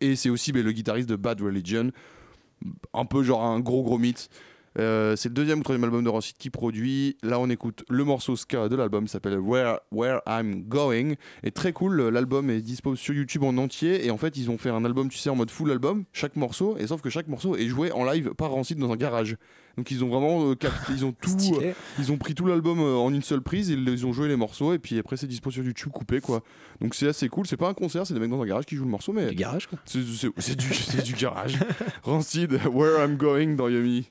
Et 0.00 0.16
c'est 0.16 0.30
aussi 0.30 0.52
ben, 0.52 0.64
le 0.64 0.72
guitariste 0.72 1.08
de 1.08 1.16
Bad 1.16 1.40
Religion. 1.40 1.90
Un 2.94 3.04
peu 3.04 3.22
genre 3.22 3.44
un 3.44 3.60
gros 3.60 3.82
gros 3.82 3.98
mythe. 3.98 4.30
Euh, 4.78 5.14
c'est 5.16 5.28
le 5.28 5.34
deuxième 5.34 5.60
ou 5.60 5.62
troisième 5.62 5.84
album 5.84 6.02
de 6.02 6.08
Rancid 6.08 6.36
qui 6.36 6.50
produit. 6.50 7.16
Là, 7.22 7.38
on 7.38 7.48
écoute 7.48 7.84
le 7.88 8.02
morceau 8.04 8.34
ska 8.36 8.68
de 8.68 8.74
l'album, 8.76 9.06
s'appelle 9.06 9.38
Where, 9.38 9.78
Where 9.92 10.20
I'm 10.26 10.64
Going. 10.64 11.14
Et 11.44 11.50
très 11.52 11.72
cool, 11.72 12.08
l'album 12.08 12.50
est 12.50 12.60
dispo 12.60 12.96
sur 12.96 13.14
YouTube 13.14 13.44
en 13.44 13.56
entier. 13.56 14.04
Et 14.06 14.10
en 14.10 14.18
fait, 14.18 14.36
ils 14.36 14.50
ont 14.50 14.58
fait 14.58 14.70
un 14.70 14.84
album, 14.84 15.08
tu 15.08 15.18
sais, 15.18 15.30
en 15.30 15.36
mode 15.36 15.50
full 15.50 15.70
album, 15.70 16.04
chaque 16.12 16.36
morceau. 16.36 16.76
Et 16.78 16.86
sauf 16.88 17.00
que 17.02 17.10
chaque 17.10 17.28
morceau 17.28 17.56
est 17.56 17.66
joué 17.68 17.92
en 17.92 18.04
live 18.04 18.34
par 18.34 18.50
Rancid 18.50 18.78
dans 18.78 18.90
un 18.90 18.96
garage. 18.96 19.36
Donc 19.76 19.90
ils 19.90 20.04
ont 20.04 20.08
vraiment 20.08 20.50
euh, 20.50 20.54
capté- 20.54 20.92
ils 20.96 21.04
ont 21.04 21.10
tout, 21.12 21.30
euh, 21.60 21.72
ils 21.98 22.12
ont 22.12 22.16
pris 22.16 22.34
tout 22.36 22.46
l'album 22.46 22.78
euh, 22.78 22.94
en 22.94 23.12
une 23.12 23.22
seule 23.22 23.40
prise, 23.42 23.70
ils, 23.70 23.88
ils 23.88 24.06
ont 24.06 24.12
joué 24.12 24.28
les 24.28 24.36
morceaux 24.36 24.72
et 24.72 24.78
puis 24.78 25.00
après 25.00 25.16
c'est 25.16 25.26
dispo 25.26 25.50
sur 25.50 25.64
YouTube 25.64 25.90
coupé 25.90 26.20
quoi. 26.20 26.44
Donc 26.80 26.94
c'est 26.94 27.08
assez 27.08 27.28
cool, 27.28 27.44
c'est 27.48 27.56
pas 27.56 27.68
un 27.68 27.74
concert, 27.74 28.06
c'est 28.06 28.14
des 28.14 28.20
mecs 28.20 28.30
dans 28.30 28.40
un 28.40 28.46
garage 28.46 28.66
qui 28.66 28.76
jouent 28.76 28.84
le 28.84 28.90
morceau 28.92 29.12
mais 29.12 29.26
Du 29.30 29.34
garage, 29.34 29.66
quoi. 29.66 29.80
c'est 29.84 29.98
du, 29.98 30.14
c'est 30.74 31.02
du 31.02 31.14
garage. 31.14 31.58
Rancid, 32.04 32.52
Where 32.72 33.04
I'm 33.04 33.16
Going 33.16 33.54
dans 33.56 33.68
Yummy. 33.68 34.08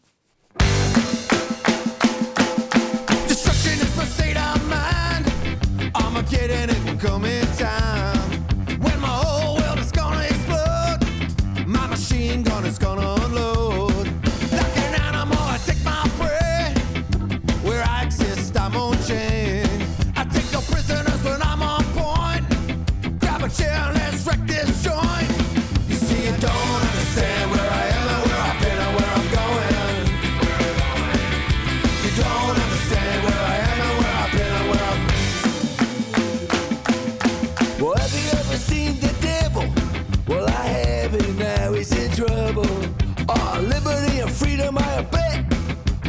coming 7.03 7.42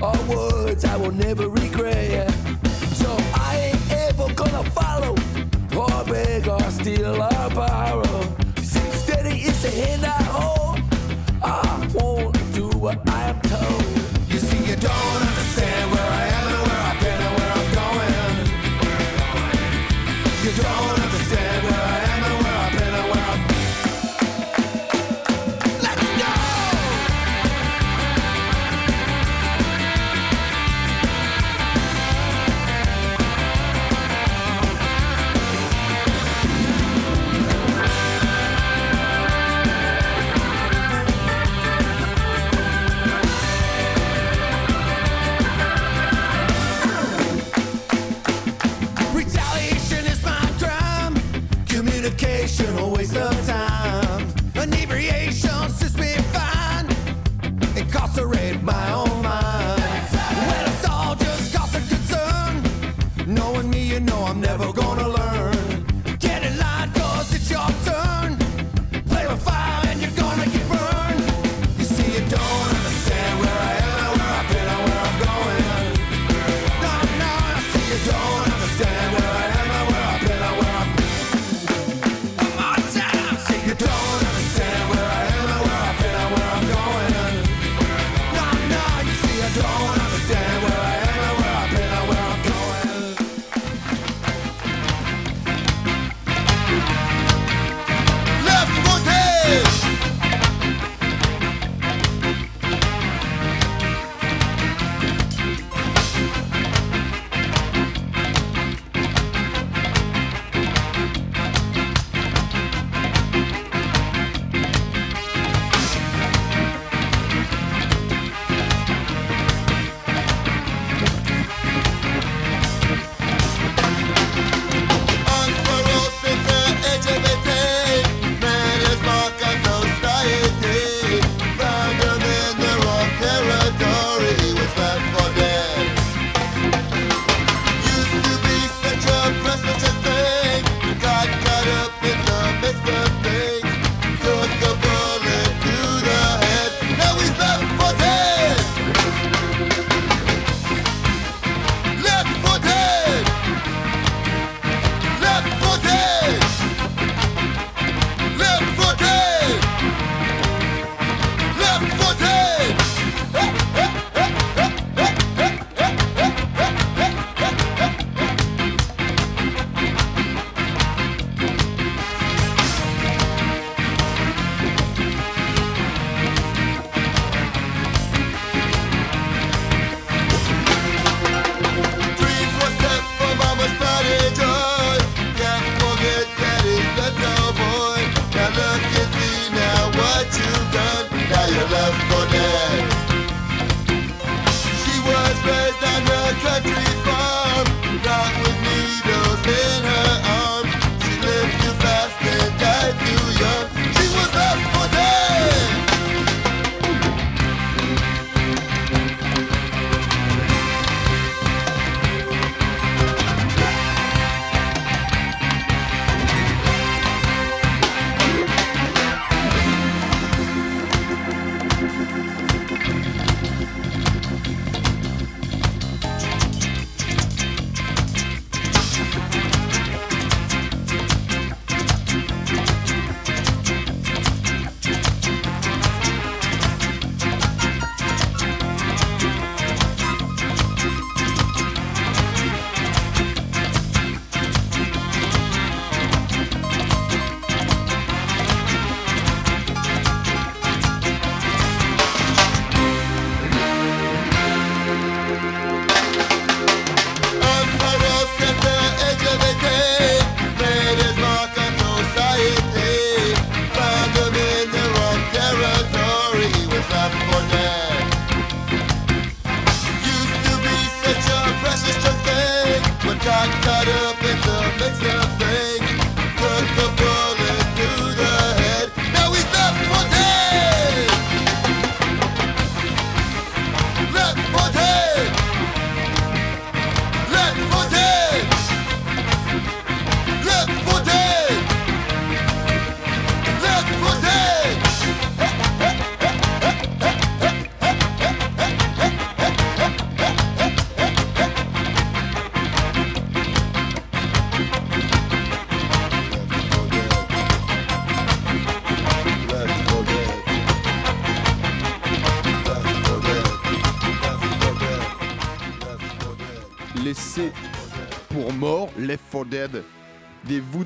Are 0.04 0.12
words 0.28 0.84
I 0.84 0.98
will 0.98 1.12
never 1.12 1.48
regret. 1.48 2.43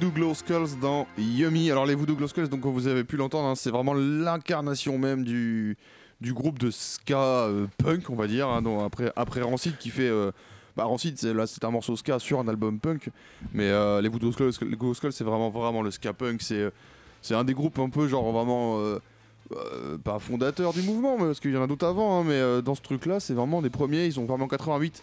Voodoo 0.09 0.27
Glow 0.27 0.35
Skulls 0.35 0.79
dans 0.81 1.07
Yummy. 1.19 1.71
Alors 1.71 1.85
les 1.85 1.95
Voodoo 1.95 2.15
Glow 2.15 2.29
Skulls, 2.29 2.49
donc 2.49 2.65
vous 2.65 2.87
avez 2.87 3.05
pu 3.05 3.17
l'entendre, 3.17 3.49
hein, 3.49 3.55
c'est 3.55 3.71
vraiment 3.71 3.93
l'incarnation 3.93 4.97
même 4.97 5.23
du, 5.23 5.77
du 6.21 6.33
groupe 6.33 6.59
de 6.59 6.71
ska 6.71 7.19
euh, 7.19 7.67
punk, 7.77 8.09
on 8.09 8.15
va 8.15 8.27
dire, 8.27 8.49
hein, 8.49 8.63
après, 8.85 9.13
après 9.17 9.43
Rancid 9.43 9.77
qui 9.77 9.91
fait... 9.91 10.09
euh, 10.09 10.31
bah 10.77 10.85
Rancid, 10.85 11.19
c'est, 11.19 11.65
un 11.65 11.71
morceau 11.71 11.95
ska 11.97 12.19
sur 12.19 12.39
un 12.41 12.49
album 12.49 12.79
punk, 12.79 13.11
mais 13.53 13.69
euh, 13.69 14.01
les 14.01 14.09
Voodoo 14.09 14.33
Skulls, 14.33 14.53
Glow 14.63 14.95
Skulls 14.95 15.13
c'est 15.13 15.25
vraiment, 15.25 15.51
vraiment 15.51 15.83
le 15.83 15.91
ska 15.91 16.15
punk, 16.15 16.41
c'est, 16.41 16.71
c'est 17.21 17.35
un 17.35 17.45
des 17.45 17.55
groupes 17.55 17.79
un 17.79 17.91
peu 17.91 18.09
genre 18.09 18.33
vraiment... 18.33 18.81
pas 20.05 20.19
fondateur 20.19 20.73
du 20.73 20.83
mouvement, 20.83 21.19
parce 21.19 21.41
qu'il 21.41 21.53
y 21.53 21.57
en 21.57 21.63
a 21.63 21.67
d'autres 21.67 21.87
avant, 21.87 22.21
hein, 22.21 22.25
mais 22.27 22.63
dans 22.63 22.75
ce 22.75 22.83
truc-là, 22.83 23.21
c'est 23.21 23.35
vraiment 23.35 23.61
des 23.61 23.71
premiers. 23.71 24.07
Ils 24.07 24.15
sont 24.15 24.25
vraiment 24.25 24.45
en 24.45 24.49
88 24.49 25.03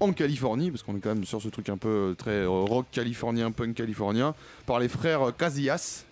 en 0.00 0.12
Californie, 0.12 0.70
parce 0.70 0.82
qu'on 0.82 0.96
est 0.96 1.00
quand 1.00 1.14
même 1.14 1.24
sur 1.24 1.40
ce 1.40 1.48
truc 1.48 1.68
un 1.68 1.76
peu 1.76 1.88
euh, 1.88 2.14
très 2.14 2.42
euh, 2.42 2.48
rock 2.48 2.86
californien, 2.90 3.50
punk 3.50 3.74
californien, 3.74 4.34
par 4.66 4.78
les 4.78 4.88
frères 4.88 5.28
euh, 5.28 5.30
Casillas. 5.30 6.04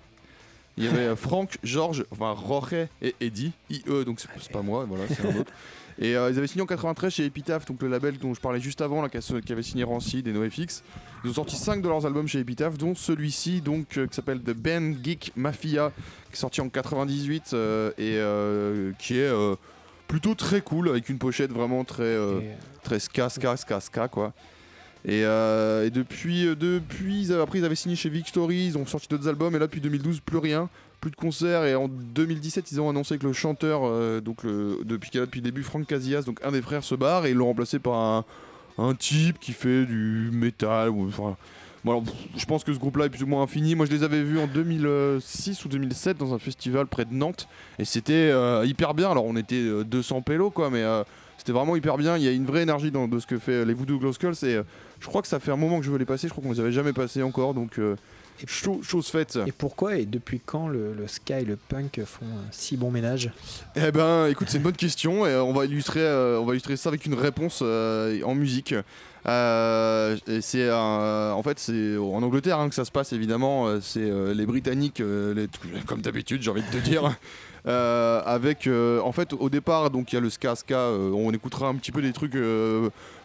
Il 0.79 0.85
y 0.85 0.88
avait 0.88 1.14
Frank, 1.16 1.59
George, 1.62 2.07
enfin 2.11 2.35
Jorge 2.49 2.88
et 3.03 3.14
Eddie, 3.21 3.53
IE, 3.68 3.83
donc 4.07 4.21
c'est 4.21 4.51
pas 4.51 4.62
moi, 4.62 4.87
voilà, 4.88 5.05
c'est 5.07 5.27
un 5.27 5.37
autre. 5.37 5.53
Et 5.99 6.12
ils 6.12 6.16
avaient 6.16 6.47
signé 6.47 6.62
en 6.62 6.66
93 6.66 7.12
chez 7.12 7.27
Epitaph, 7.27 7.66
donc 7.66 7.83
le 7.83 7.88
label 7.88 8.16
dont 8.16 8.33
je 8.33 8.40
parlais 8.40 8.59
juste 8.59 8.81
avant, 8.81 9.03
là, 9.03 9.11
qui, 9.11 9.53
avait 9.53 9.62
signé 9.62 9.85
Rancid 9.85 10.27
et 10.27 10.33
NoFX. 10.33 10.83
Ils 11.25 11.31
ont 11.31 11.35
sorti 11.35 11.57
5 11.57 11.83
de 11.83 11.88
leurs 11.88 12.07
albums 12.07 12.27
chez 12.27 12.38
Epitaph, 12.38 12.79
dont 12.79 12.95
celui-ci, 12.95 13.61
donc, 13.61 13.87
qui 13.88 14.01
s'appelle 14.12 14.40
The 14.40 14.55
Ben 14.55 14.97
Geek 15.05 15.33
Mafia, 15.37 15.92
qui 16.31 16.33
est 16.33 16.40
sorti 16.40 16.62
en 16.62 16.71
98 16.71 17.51
euh, 17.53 17.90
et 17.99 18.95
qui 18.99 19.18
est 19.18 19.31
plutôt 20.12 20.35
très 20.35 20.61
cool, 20.61 20.90
avec 20.90 21.09
une 21.09 21.16
pochette 21.16 21.53
vraiment 21.53 21.85
très, 21.85 22.03
euh, 22.03 22.40
Et, 22.40 22.51
très 22.83 23.01
ska, 23.01 23.31
ska, 23.31 23.57
ska, 23.57 23.81
ska, 23.81 24.09
quoi. 24.09 24.35
Et, 25.07 25.25
euh, 25.25 25.87
et 25.87 25.90
depuis, 25.90 26.46
euh, 26.48 26.55
depuis 26.55 27.22
ils 27.22 27.33
avaient- 27.33 27.40
après 27.42 27.59
ils 27.61 27.64
avaient 27.64 27.75
signé 27.75 27.96
chez 27.96 28.11
Victory, 28.11 28.66
ils 28.66 28.77
ont 28.77 28.85
sorti 28.85 29.09
d'autres 29.09 29.27
albums 29.27 29.57
et 29.57 29.59
là 29.59 29.64
depuis 29.68 29.81
2012 29.81 30.20
plus 30.20 30.37
rien, 30.37 30.68
plus 31.01 31.11
de 31.11 31.16
concerts 31.16 31.64
et 31.64 31.75
en 31.75 31.88
2017 31.88 32.70
ils 32.72 32.81
ont 32.83 32.90
annoncé 32.90 33.16
que 33.16 33.27
le 33.27 33.33
chanteur 33.33 33.81
euh, 33.85 34.20
donc 34.20 34.42
le, 34.44 34.81
depuis 34.85 35.09
qu'il 35.09 35.20
depuis 35.22 35.40
le 35.40 35.44
début 35.44 35.62
Frank 35.62 35.87
Casillas 35.87 36.22
donc 36.25 36.38
un 36.44 36.53
des 36.53 36.61
frères 36.62 36.85
se 36.85 36.94
barre 36.94 37.25
et 37.27 37.31
ils 37.31 37.37
l'ont 37.37 37.46
remplacé 37.46 37.79
par 37.81 37.94
un, 37.94 38.25
un 38.79 38.94
type 38.94 39.40
qui 39.40 39.53
fait 39.53 39.87
du 39.87 40.29
métal 40.33 40.90
ou 40.90 41.09
enfin 41.09 41.37
bon, 41.85 41.90
alors, 41.92 42.05
je 42.37 42.45
pense 42.45 42.64
que 42.64 42.73
ce 42.73 42.79
groupe 42.79 42.97
là 42.97 43.07
est 43.07 43.11
plus 43.11 43.23
ou 43.23 43.27
moins 43.27 43.42
infini. 43.42 43.75
Moi 43.75 43.87
je 43.87 43.90
les 43.92 44.03
avais 44.03 44.23
vus 44.23 44.38
en 44.38 44.47
2006 44.47 45.64
ou 45.64 45.68
2007 45.68 46.18
dans 46.18 46.35
un 46.35 46.38
festival 46.38 46.87
près 46.87 47.05
de 47.05 47.14
Nantes 47.14 47.49
et 47.79 47.85
c'était 47.85 48.12
euh, 48.12 48.64
hyper 48.66 48.95
bien. 48.95 49.11
Alors 49.11 49.25
on 49.25 49.37
était 49.37 49.57
euh, 49.57 49.85
200 49.85 50.23
pélos 50.23 50.51
quoi 50.51 50.71
mais 50.71 50.83
euh, 50.83 51.03
c'était 51.38 51.53
vraiment 51.53 51.77
hyper 51.77 51.97
bien. 51.99 52.16
Il 52.16 52.23
y 52.23 52.29
a 52.29 52.33
une 52.33 52.47
vraie 52.47 52.62
énergie 52.62 52.90
dans 52.90 53.09
de 53.09 53.18
ce 53.18 53.27
que 53.27 53.38
fait 53.38 53.53
euh, 53.53 53.64
les 53.64 53.75
Voodoo 53.75 53.99
Glow 53.99 54.12
Skulls 54.12 54.35
et 54.42 54.57
euh, 54.57 54.62
je 55.01 55.07
crois 55.07 55.23
que 55.23 55.29
ça 55.29 55.40
fait 55.40 55.51
un 55.51 55.57
moment 55.57 55.81
que 55.81 55.85
je 55.85 55.90
veux 55.90 55.99
les 55.99 56.05
passer. 56.05 56.29
Je 56.29 56.33
crois 56.33 56.45
qu'on 56.45 56.53
les 56.53 56.61
avait 56.61 56.73
jamais 56.73 56.92
passés 56.92 57.23
encore 57.23 57.55
donc 57.55 57.79
euh, 57.79 57.97
chose 58.47 59.07
faite. 59.07 59.38
et 59.47 59.53
pourquoi 59.53 59.97
et 59.97 60.07
depuis 60.07 60.40
quand 60.45 60.68
le, 60.68 60.95
le 60.95 61.07
ska 61.07 61.40
et 61.40 61.45
le 61.45 61.57
punk 61.57 62.01
font 62.05 62.27
un 62.27 62.51
si 62.51 62.77
bon 62.77 62.90
ménage? 62.90 63.31
Eh 63.77 63.90
ben, 63.92 64.27
écoute, 64.29 64.49
c'est 64.51 64.57
une 64.57 64.62
bonne 64.62 64.73
question 64.77 65.27
et 65.27 65.31
euh, 65.31 65.42
on 65.45 65.53
va 65.53 65.64
illustrer, 65.64 66.01
euh, 66.01 66.40
on 66.40 66.45
va 66.45 66.53
illustrer 66.53 66.77
ça 66.77 66.88
avec 66.88 67.07
une 67.07 67.14
réponse 67.14 67.61
euh, 67.62 68.21
en 68.23 68.35
musique. 68.35 68.75
Euh, 69.27 70.17
c'est 70.41 70.69
un- 70.69 71.31
en 71.33 71.43
fait 71.43 71.59
c'est 71.61 71.97
en 71.97 72.23
Angleterre 72.23 72.59
hein, 72.59 72.69
que 72.69 72.75
ça 72.75 72.85
se 72.85 72.91
passe 72.91 73.13
évidemment. 73.13 73.67
euh, 73.69 73.79
C'est 73.81 74.01
euh, 74.01 74.35
les 74.35 74.47
Britanniques, 74.47 75.01
euh, 75.01 75.47
comme 75.87 76.01
d'habitude, 76.01 76.43
j'ai 76.43 76.51
envie 76.51 76.63
de 76.63 76.71
te 76.79 76.83
dire. 76.83 77.03
Euh, 77.68 78.20
avec 78.27 78.66
euh, 78.66 79.01
en 79.03 79.12
fait 79.12 79.33
au 79.35 79.48
départ 79.48 79.90
donc 79.90 80.11
il 80.12 80.16
y 80.16 80.18
a 80.18 80.20
le 80.20 80.31
ska 80.31 80.57
ska 80.57 80.77
euh, 80.77 81.12
on 81.12 81.31
écoutera 81.31 81.68
un 81.68 81.77
petit 81.77 81.92
peu 81.92 82.03
des 82.03 82.12
trucs 82.12 82.35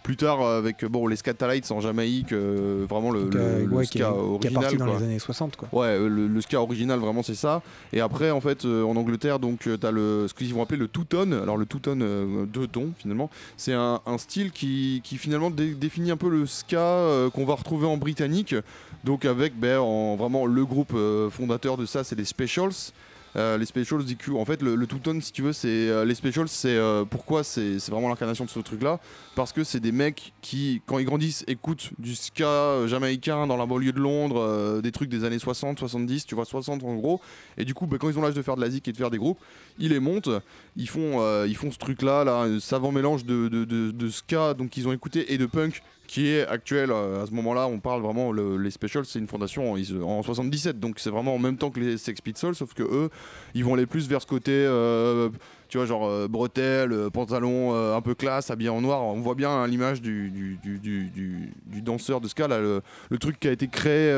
plus 0.03 0.15
tard 0.15 0.45
avec 0.45 0.85
bon 0.85 1.07
les 1.07 1.15
Scatalites 1.15 1.71
en 1.71 1.81
Jamaïque 1.81 2.31
euh, 2.33 2.85
vraiment 2.87 3.09
le, 3.09 3.29
le 3.31 3.67
ouais, 3.67 3.85
qui, 3.87 3.97
est, 3.97 4.01
ska 4.01 4.11
qui 4.11 4.47
est 4.47 4.55
original 4.55 4.61
parti 4.61 4.77
dans 4.77 4.85
les 4.85 5.03
années 5.03 5.17
60 5.19 5.55
quoi. 5.55 5.67
Ouais, 5.71 5.97
le, 5.97 6.27
le 6.27 6.41
ska 6.41 6.61
original, 6.61 6.99
vraiment, 6.99 7.23
c'est 7.23 7.35
ça. 7.35 7.61
Et 7.93 7.99
après, 7.99 8.29
en 8.31 8.39
fait, 8.39 8.63
euh, 8.63 8.83
en 8.83 8.95
Angleterre, 8.95 9.39
donc, 9.39 9.67
t'as 9.81 9.91
le, 9.91 10.27
ce 10.27 10.33
qu'ils 10.33 10.53
vont 10.53 10.61
appeler 10.61 10.77
le 10.77 10.87
two-tone. 10.87 11.33
Alors, 11.33 11.57
le 11.57 11.65
two-tone, 11.65 12.45
deux 12.45 12.67
tons, 12.67 12.91
finalement, 12.99 13.29
c'est 13.57 13.73
un, 13.73 13.99
un 14.05 14.17
style 14.17 14.51
qui, 14.51 15.01
qui 15.03 15.17
finalement, 15.17 15.49
dé- 15.49 15.73
définit 15.73 16.11
un 16.11 16.17
peu 16.17 16.29
le 16.29 16.45
ska 16.45 17.01
qu'on 17.33 17.45
va 17.45 17.55
retrouver 17.55 17.87
en 17.87 17.97
britannique. 17.97 18.55
Donc, 19.03 19.25
avec 19.25 19.59
ben, 19.59 19.79
en, 19.79 20.15
vraiment 20.15 20.45
le 20.45 20.63
groupe 20.65 20.95
fondateur 21.31 21.75
de 21.77 21.85
ça, 21.85 22.03
c'est 22.03 22.15
les 22.15 22.25
Specials. 22.25 22.91
Euh, 23.37 23.57
les 23.57 23.65
Specials, 23.65 24.03
coup, 24.15 24.37
en 24.37 24.45
fait, 24.45 24.61
le, 24.61 24.75
le 24.75 24.87
two-tone, 24.87 25.21
si 25.21 25.31
tu 25.31 25.43
veux, 25.43 25.53
c'est 25.53 25.67
euh, 25.67 26.05
les 26.05 26.15
Specials, 26.15 26.47
c'est 26.47 26.75
euh, 26.75 27.05
pourquoi 27.05 27.43
c'est 27.43 27.77
vraiment 27.89 28.09
l'incarnation 28.09 28.45
de 28.45 28.49
ce 28.49 28.59
truc-là? 28.59 28.99
Parce 29.35 29.53
que 29.53 29.63
c'est 29.63 29.79
des 29.79 29.91
mecs 29.91 30.33
qui, 30.41 30.81
quand 30.87 30.97
ils 30.97 31.05
grandissent, 31.05 31.43
écoutent 31.47 31.91
du 31.99 32.15
ska 32.15 32.87
jamaïcain 32.87 33.45
dans 33.45 33.57
la 33.57 33.67
banlieue 33.67 33.91
de 33.91 33.99
Londres, 33.99 34.81
des 34.81 34.91
trucs 34.91 35.09
des 35.09 35.23
années 35.23 35.37
60, 35.37 35.77
70, 35.77 36.25
tu 36.25 36.33
vois, 36.33 36.45
60 36.45 36.83
en 36.83 36.95
gros. 36.95 37.21
Et 37.57 37.65
du 37.65 37.75
coup, 37.75 37.85
bah, 37.85 37.97
quand 37.99 38.09
ils 38.09 38.17
ont 38.17 38.23
l'âge 38.23 38.33
de 38.33 38.41
faire 38.41 38.55
de 38.55 38.61
la 38.61 38.69
zik 38.71 38.87
et 38.87 38.91
de 38.91 38.97
faire 38.97 39.11
des 39.11 39.19
groupes, 39.19 39.39
ils 39.77 39.89
les 39.89 39.99
montent, 39.99 40.29
ils 40.75 40.89
font, 40.89 41.45
ils 41.45 41.55
font 41.55 41.71
ce 41.71 41.77
truc-là, 41.77 42.23
là, 42.23 42.41
un 42.41 42.59
savant 42.59 42.91
mélange 42.91 43.25
de 43.25 44.09
ska, 44.09 44.55
donc 44.55 44.75
ils 44.77 44.87
ont 44.87 44.93
écouté, 44.93 45.31
et 45.31 45.37
de 45.37 45.45
punk, 45.45 45.83
qui 46.07 46.29
est 46.29 46.47
actuel 46.47 46.89
euh, 46.91 47.21
à 47.21 47.25
ce 47.25 47.31
moment-là. 47.31 47.67
On 47.67 47.79
parle 47.79 48.01
vraiment 48.01 48.31
le- 48.31 48.57
les 48.57 48.71
Specials, 48.71 49.05
c'est 49.05 49.19
une 49.19 49.27
fondation 49.27 49.73
en, 49.73 49.77
ils- 49.77 50.01
en 50.01 50.23
77, 50.23 50.79
donc 50.79 50.99
c'est 50.99 51.09
vraiment 51.09 51.35
en 51.35 51.39
même 51.39 51.57
temps 51.57 51.69
que 51.69 51.79
les 51.79 51.97
Sex 51.97 52.21
Pistols, 52.21 52.55
sauf 52.55 52.73
que 52.73 52.83
eux, 52.83 53.09
ils 53.53 53.63
vont 53.65 53.73
aller 53.73 53.85
plus 53.85 54.07
vers 54.07 54.21
ce 54.21 54.27
côté, 54.27 54.51
euh, 54.53 55.29
tu 55.67 55.77
vois, 55.77 55.85
genre 55.85 56.07
euh, 56.07 56.27
bretelles, 56.29 56.93
euh, 56.93 57.09
pantalon 57.09 57.73
euh, 57.73 57.95
un 57.95 58.01
peu 58.01 58.15
classe, 58.15 58.49
habillé 58.49 58.69
en 58.69 58.79
noir. 58.79 59.03
On 59.03 59.19
voit 59.19 59.35
bien 59.35 59.49
hein, 59.49 59.67
l'image 59.67 60.01
du, 60.01 60.31
danseur 61.81 62.21
de 62.21 62.27
ska, 62.29 62.47
là, 62.47 62.59
le, 62.59 62.81
truc 63.19 63.39
qui 63.39 63.47
a 63.49 63.51
été 63.51 63.67
créé 63.67 64.13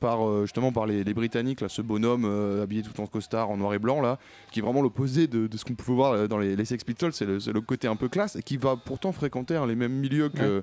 par 0.00 0.42
justement 0.42 0.72
par 0.72 0.86
les, 0.86 1.04
Britanniques, 1.12 1.60
là, 1.60 1.68
ce 1.68 1.82
bonhomme 1.82 2.24
habillé 2.62 2.82
tout 2.82 3.00
en 3.00 3.06
costard 3.06 3.50
en 3.50 3.56
noir 3.56 3.74
et 3.74 3.78
blanc, 3.78 4.00
là, 4.00 4.18
qui 4.52 4.60
est 4.60 4.62
vraiment 4.62 4.82
l'opposé 4.82 5.26
de, 5.26 5.48
ce 5.56 5.64
qu'on 5.64 5.74
pouvait 5.74 5.96
voir 5.96 6.28
dans 6.28 6.38
les, 6.38 6.64
Sex 6.64 6.84
Pistols, 6.84 7.12
c'est 7.12 7.26
le, 7.26 7.40
c'est 7.40 7.52
le 7.52 7.60
côté 7.60 7.88
un 7.88 7.96
peu 7.96 8.08
classe 8.08 8.36
et 8.36 8.42
qui 8.42 8.56
va 8.56 8.76
pourtant 8.76 9.10
fréquenter 9.12 9.56
hein, 9.56 9.66
les 9.66 9.74
mêmes 9.74 9.92
milieux 9.92 10.28
que. 10.28 10.62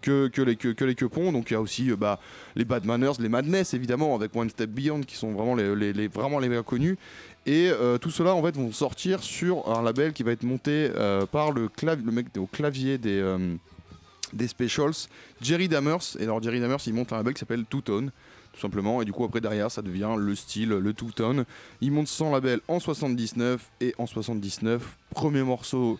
Que, 0.00 0.30
les 0.42 0.56
que, 0.56 0.84
les 0.84 0.94
quepons 0.94 1.32
donc 1.32 1.50
il 1.50 1.54
y 1.54 1.56
a 1.56 1.60
aussi 1.60 1.90
euh, 1.90 1.96
bah, 1.96 2.20
les 2.54 2.64
Bad 2.64 2.84
Manners 2.84 3.12
les 3.18 3.28
Madness 3.28 3.74
évidemment 3.74 4.14
avec 4.14 4.34
One 4.36 4.48
Step 4.48 4.70
Beyond 4.70 5.00
qui 5.02 5.16
sont 5.16 5.32
vraiment 5.32 5.54
les, 5.56 5.74
les- 5.74 5.92
les- 5.92 6.08
vraiment 6.08 6.38
les 6.38 6.62
connus 6.62 6.96
et 7.46 7.68
euh, 7.70 7.98
tout 7.98 8.10
cela 8.10 8.34
en 8.34 8.42
fait 8.42 8.54
vont 8.56 8.70
sortir 8.72 9.22
sur 9.22 9.68
un 9.68 9.82
label 9.82 10.12
qui 10.12 10.22
va 10.22 10.32
être 10.32 10.44
monté 10.44 10.90
euh, 10.94 11.26
par 11.26 11.50
le, 11.50 11.68
mec 12.12 12.26
au 12.38 12.46
clavier 12.46 12.96
des, 12.98 13.18
euh, 13.18 13.54
des 14.32 14.46
Specials, 14.48 14.92
Jerry 15.40 15.68
Dammers. 15.68 16.16
Et 16.18 16.24
alors 16.24 16.42
Jerry 16.42 16.60
Dammers 16.60 16.78
il 16.86 16.94
monte 16.94 17.12
un 17.12 17.16
label 17.16 17.34
qui 17.34 17.40
s'appelle 17.40 17.64
Two 17.64 17.80
Tone 17.80 18.10
tout 18.52 18.60
simplement 18.60 19.00
et 19.02 19.04
du 19.04 19.12
coup 19.12 19.24
après 19.24 19.40
derrière 19.40 19.70
ça 19.70 19.82
devient 19.82 20.14
le 20.18 20.34
style, 20.34 20.68
le 20.70 20.92
Two 20.92 21.10
Tone. 21.10 21.44
Il 21.80 21.90
monte 21.92 22.08
son 22.08 22.30
label 22.32 22.60
en 22.68 22.80
79 22.80 23.60
et 23.80 23.94
en 23.98 24.06
79 24.06 24.96
premier 25.14 25.42
morceau 25.42 25.98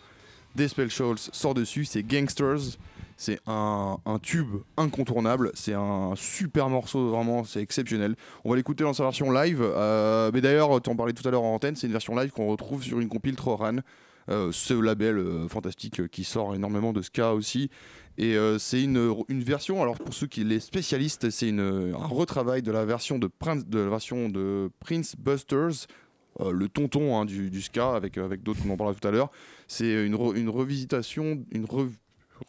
des 0.54 0.68
Specials 0.68 1.18
sort 1.32 1.54
dessus 1.54 1.84
c'est 1.84 2.02
Gangsters. 2.02 2.76
C'est 3.20 3.40
un, 3.48 3.98
tube 4.22 4.58
incontournable, 4.76 5.50
c'est 5.54 5.74
un 5.74 6.12
super 6.14 6.68
morceau, 6.68 7.08
vraiment, 7.08 7.42
c'est 7.42 7.60
exceptionnel. 7.60 8.14
On 8.44 8.50
va 8.50 8.56
l'écouter 8.56 8.84
dans 8.84 8.92
sa 8.92 9.02
version 9.02 9.32
live. 9.32 9.60
euh, 9.60 10.30
mais 10.32 10.40
d'ailleurs, 10.40 10.80
tu 10.80 10.88
en 10.88 10.94
parlais 10.94 11.12
tout 11.12 11.26
à 11.26 11.32
l'heure 11.32 11.42
en 11.42 11.56
antenne, 11.56 11.74
c'est 11.74 11.88
une 11.88 11.92
version 11.92 12.14
live 12.14 12.30
qu'on 12.30 12.46
retrouve 12.46 12.84
sur 12.84 13.00
une 13.00 13.08
compile 13.08 13.34
Troran. 13.34 13.78
Euh, 14.30 14.52
ce 14.52 14.74
label 14.74 15.16
euh, 15.16 15.48
fantastique 15.48 16.06
qui 16.08 16.22
sort 16.22 16.54
énormément 16.54 16.92
de 16.92 17.02
ska 17.02 17.34
aussi. 17.34 17.70
Et 18.18 18.36
c'est 18.58 18.82
une, 18.82 19.14
une 19.28 19.42
version, 19.42 19.80
alors 19.80 19.96
pour 19.96 20.12
ceux 20.12 20.26
qui 20.26 20.42
les 20.42 20.58
spécialistes, 20.58 21.30
c'est 21.30 21.50
un 21.50 21.92
retravail 21.94 22.62
de 22.62 22.72
la 22.72 22.84
version 22.84 23.18
de 23.18 23.28
Prince, 23.28 23.64
de 23.66 23.78
la 23.78 23.90
version 23.90 24.28
de 24.28 24.70
Prince 24.80 25.14
Busters, 25.16 25.86
le 26.40 26.68
tonton 26.68 27.16
hein, 27.16 27.24
du, 27.24 27.62
ska, 27.62 27.94
avec, 27.94 28.18
avec 28.18 28.42
d'autres, 28.42 28.60
on 28.66 28.70
en 28.70 28.76
parlera 28.76 28.98
tout 28.98 29.06
à 29.06 29.12
l'heure. 29.12 29.30
C'est 29.68 30.04
une, 30.04 30.18
une 30.34 30.48
revisitation, 30.48 31.44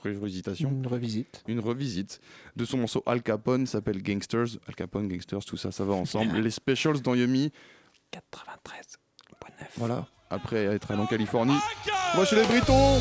revisitation, 0.03 0.69
Une 0.69 0.87
revisite. 0.87 1.43
une 1.47 1.59
revisite 1.59 2.19
de 2.55 2.65
son 2.65 2.77
morceau 2.77 3.03
Al 3.05 3.21
Capone, 3.21 3.65
s'appelle 3.67 4.01
Gangsters. 4.01 4.57
Al 4.67 4.75
Capone, 4.75 5.07
Gangsters, 5.07 5.43
tout 5.45 5.57
ça, 5.57 5.71
ça 5.71 5.83
va 5.85 5.93
ensemble. 5.95 6.37
Les 6.37 6.51
specials 6.51 7.01
dans 7.01 7.15
Yumi, 7.15 7.51
93.9. 8.13 9.65
voilà. 9.77 10.07
Après 10.31 10.65
être 10.65 10.91
allé 10.91 11.01
en 11.01 11.07
Californie, 11.07 11.55
on 12.13 12.17
va 12.19 12.25
chez 12.25 12.35
les 12.35 12.45
Britons. 12.45 12.99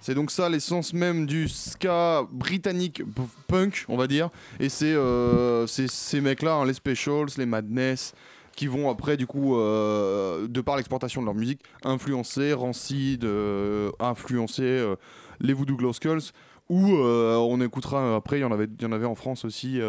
C'est 0.00 0.14
donc 0.14 0.30
ça 0.30 0.48
l'essence 0.48 0.94
même 0.94 1.26
du 1.26 1.48
ska 1.48 2.26
britannique 2.30 3.02
punk, 3.46 3.84
on 3.88 3.96
va 3.96 4.06
dire. 4.06 4.30
Et 4.58 4.68
c'est 4.68 4.94
euh, 4.94 5.66
ces 5.66 6.20
mecs-là, 6.20 6.54
hein, 6.54 6.64
les 6.64 6.72
Specials, 6.72 7.28
les 7.36 7.46
Madness, 7.46 8.14
qui 8.56 8.66
vont 8.66 8.90
après, 8.90 9.16
du 9.16 9.26
coup, 9.26 9.56
euh, 9.56 10.48
de 10.48 10.60
par 10.60 10.76
l'exportation 10.76 11.20
de 11.20 11.26
leur 11.26 11.34
musique, 11.34 11.60
influencer 11.84 12.52
Rancid, 12.54 13.24
euh, 13.24 13.90
influencer 14.00 14.94
les 15.40 15.52
Voodoo 15.52 15.76
Glow 15.76 15.92
Skulls, 15.92 16.32
ou 16.68 16.86
on 16.86 17.60
écoutera 17.60 18.16
après, 18.16 18.38
il 18.38 18.42
y 18.42 18.44
en 18.44 18.52
avait, 18.52 18.68
y 18.80 18.86
en 18.86 18.92
avait 18.92 19.06
en 19.06 19.14
France 19.14 19.44
aussi. 19.44 19.80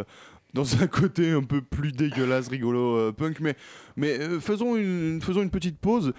dans 0.54 0.82
un 0.84 0.88
côté 0.88 1.32
un 1.32 1.44
peu 1.44 1.62
plus 1.62 1.94
dégueulasse, 1.94 2.50
rigolo, 2.50 3.14
punk, 3.14 3.40
mais, 3.96 4.20
faisons, 4.42 4.76
une, 4.76 5.22
faisons 5.22 5.42
une 5.42 5.52
petite 5.52 5.78
pause, 5.78 6.14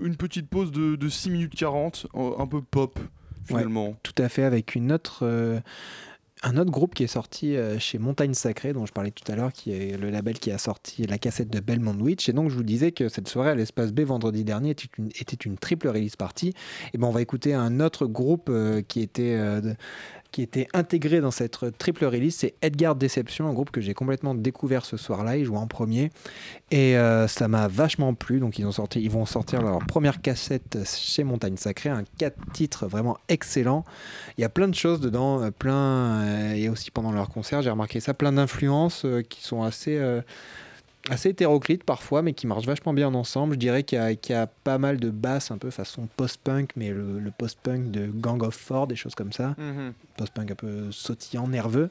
une 0.00 0.16
petite 0.16 0.48
pause 0.48 0.72
de, 0.72 0.96
de 0.96 1.08
6 1.08 1.30
minutes 1.30 1.54
40, 1.54 2.06
euh, 2.14 2.30
un 2.38 2.46
peu 2.46 2.62
pop, 2.62 2.98
finalement. 3.44 3.96
Tout 4.02 4.14
à 4.18 4.28
fait, 4.28 4.42
avec 4.42 4.74
une 4.74 4.92
autre, 4.92 5.20
euh, 5.22 5.60
un 6.42 6.56
autre 6.56 6.70
groupe 6.70 6.94
qui 6.94 7.04
est 7.04 7.08
sorti 7.08 7.56
euh, 7.56 7.78
chez 7.78 7.98
Montagne 7.98 8.34
Sacrée, 8.34 8.72
dont 8.72 8.86
je 8.86 8.92
parlais 8.92 9.10
tout 9.10 9.30
à 9.30 9.36
l'heure, 9.36 9.52
qui 9.52 9.72
est 9.72 9.96
le 9.96 10.10
label 10.10 10.38
qui 10.38 10.50
a 10.50 10.58
sorti 10.58 11.06
la 11.06 11.18
cassette 11.18 11.50
de 11.50 11.60
Belmont 11.60 11.96
Witch. 11.98 12.28
Et 12.28 12.32
donc, 12.32 12.50
je 12.50 12.56
vous 12.56 12.62
disais 12.62 12.92
que 12.92 13.08
cette 13.08 13.28
soirée 13.28 13.50
à 13.50 13.54
l'espace 13.54 13.92
B 13.92 14.00
vendredi 14.00 14.44
dernier 14.44 14.70
était 14.70 14.88
une, 14.98 15.08
était 15.08 15.36
une 15.36 15.56
triple 15.56 15.88
release 15.88 16.16
party. 16.16 16.52
Et 16.92 16.98
ben, 16.98 17.06
on 17.06 17.12
va 17.12 17.22
écouter 17.22 17.54
un 17.54 17.80
autre 17.80 18.06
groupe 18.06 18.48
euh, 18.50 18.82
qui 18.82 19.00
était. 19.00 19.38
Qui 20.34 20.42
était 20.42 20.66
intégré 20.74 21.20
dans 21.20 21.30
cette 21.30 21.78
triple 21.78 22.06
release, 22.06 22.34
c'est 22.34 22.54
Edgar 22.60 22.96
Deception, 22.96 23.46
un 23.46 23.52
groupe 23.52 23.70
que 23.70 23.80
j'ai 23.80 23.94
complètement 23.94 24.34
découvert 24.34 24.84
ce 24.84 24.96
soir-là. 24.96 25.36
Ils 25.36 25.44
jouent 25.44 25.54
en 25.54 25.68
premier 25.68 26.10
et 26.72 26.98
euh, 26.98 27.28
ça 27.28 27.46
m'a 27.46 27.68
vachement 27.68 28.14
plu. 28.14 28.40
Donc 28.40 28.58
ils, 28.58 28.66
ont 28.66 28.72
sorti, 28.72 29.00
ils 29.00 29.10
vont 29.12 29.26
sortir 29.26 29.62
leur 29.62 29.78
première 29.86 30.20
cassette 30.20 30.76
chez 30.84 31.22
Montagne 31.22 31.56
Sacrée, 31.56 31.90
un 31.90 32.02
4 32.18 32.36
titres 32.52 32.88
vraiment 32.88 33.16
excellent. 33.28 33.84
Il 34.36 34.40
y 34.40 34.44
a 34.44 34.48
plein 34.48 34.66
de 34.66 34.74
choses 34.74 34.98
dedans, 34.98 35.40
euh, 35.40 35.52
plein 35.52 36.24
euh, 36.24 36.54
et 36.54 36.68
aussi 36.68 36.90
pendant 36.90 37.12
leur 37.12 37.28
concert, 37.28 37.62
j'ai 37.62 37.70
remarqué 37.70 38.00
ça, 38.00 38.12
plein 38.12 38.32
d'influences 38.32 39.06
qui 39.28 39.40
sont 39.40 39.62
assez 39.62 40.00
assez 41.10 41.28
hétéroclites 41.30 41.84
parfois, 41.84 42.22
mais 42.22 42.32
qui 42.32 42.46
marchent 42.46 42.66
vachement 42.66 42.92
bien 42.94 43.12
ensemble. 43.14 43.54
Je 43.54 43.58
dirais 43.58 43.82
qu'il 43.82 43.98
y, 43.98 44.00
a- 44.00 44.14
qu'il 44.14 44.34
y 44.34 44.38
a 44.38 44.46
pas 44.46 44.78
mal 44.78 44.98
de 44.98 45.10
basses 45.10 45.50
un 45.50 45.58
peu 45.58 45.70
façon 45.70 46.08
post-punk, 46.16 46.70
mais 46.76 46.90
le, 46.90 47.18
le 47.20 47.30
post-punk 47.30 47.90
de 47.90 48.06
Gang 48.06 48.42
of 48.42 48.54
Four, 48.54 48.86
des 48.86 48.96
choses 48.96 49.14
comme 49.14 49.32
ça. 49.32 49.54
Post-punk 50.16 50.50
un 50.52 50.54
peu 50.54 50.90
sautillant, 50.92 51.46
nerveux. 51.48 51.90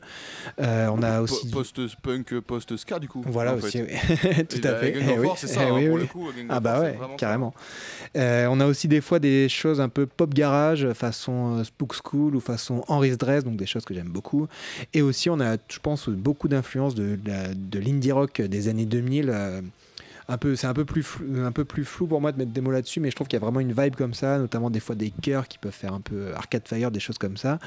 Euh, 0.62 0.88
on 0.92 1.04
a 1.04 1.18
Po- 1.18 1.24
aussi... 1.26 1.50
Post-punk, 1.52 2.40
post-ska 2.40 2.98
du 3.00 3.08
coup. 3.08 3.22
Voilà 3.28 3.54
en 3.54 3.58
fait. 3.58 3.66
aussi, 3.68 3.82
oui. 3.84 4.46
tout 4.50 4.58
Et 4.62 4.68
à 4.68 4.72
bah, 4.72 4.80
fait. 4.80 4.92
Gang 4.94 5.04
Eh 5.08 5.12
of 5.14 5.20
oui. 5.20 5.28
War, 5.28 5.38
c'est 5.38 5.48
ça, 5.48 5.62
Eh 5.64 5.70
hein, 5.70 5.74
oui, 5.76 5.86
pour 5.88 5.96
oui. 5.96 6.02
le 6.02 6.08
coup. 6.08 6.26
Gang 6.36 6.46
Ah 6.50 6.60
bah 6.60 6.80
ouais, 6.82 6.98
carrément. 7.18 7.54
Euh, 8.18 8.48
on 8.50 8.60
a 8.62 8.66
aussi 8.66 8.88
des 8.88 9.02
fois 9.02 9.20
des 9.20 9.48
choses 9.50 9.80
un 9.82 9.90
peu 9.90 10.06
pop 10.08 10.34
garage, 10.34 10.88
façon 10.94 11.58
euh, 11.60 11.64
Spook 11.64 11.94
School 12.04 12.36
ou 12.36 12.40
façon 12.40 12.84
Henry's 12.88 13.18
Dress, 13.18 13.44
donc 13.44 13.58
des 13.58 13.66
choses 13.68 13.86
que 13.86 13.94
j'aime 13.94 14.10
beaucoup. 14.10 14.48
Et 14.94 15.02
aussi 15.02 15.30
on 15.30 15.40
a, 15.40 15.58
je 15.70 15.80
pense, 15.80 16.10
beaucoup 16.10 16.48
d'influence 16.48 16.96
de, 16.96 17.20
la- 17.26 17.54
de 17.54 17.80
l'indie 17.80 18.12
rock 18.12 18.42
des 18.42 18.68
années 18.70 18.86
2000. 18.86 19.03
Euh, 19.30 19.62
c'est 20.56 20.68
un 20.68 20.74
peu 20.74 20.86
plus 20.86 21.04
flou, 21.04 22.08
pour 22.08 22.22
moi 22.22 22.32
de 22.32 22.38
mettre 22.38 22.52
des 22.52 22.62
mots 22.62 22.72
là-dessus, 22.72 23.00
mais 23.00 23.12
je 23.12 23.16
trouve 23.16 23.28
qu'il 23.28 23.38
y 23.38 23.42
a 23.42 23.46
vraiment 23.46 23.60
une 23.60 23.74
vibe 23.74 23.96
comme 23.96 24.14
ça, 24.14 24.38
notamment 24.40 24.70
des 24.70 24.80
fois 24.80 24.96
des 24.96 25.12
chœurs 25.22 25.48
qui 25.48 25.58
peuvent 25.58 25.74
faire 25.74 25.94
un 25.94 26.02
peu 26.02 26.34
Arcade 26.36 26.68
Fire, 26.68 26.92
des 26.92 27.00
choses 27.02 27.18
comme 27.18 27.36
ça. 27.38 27.60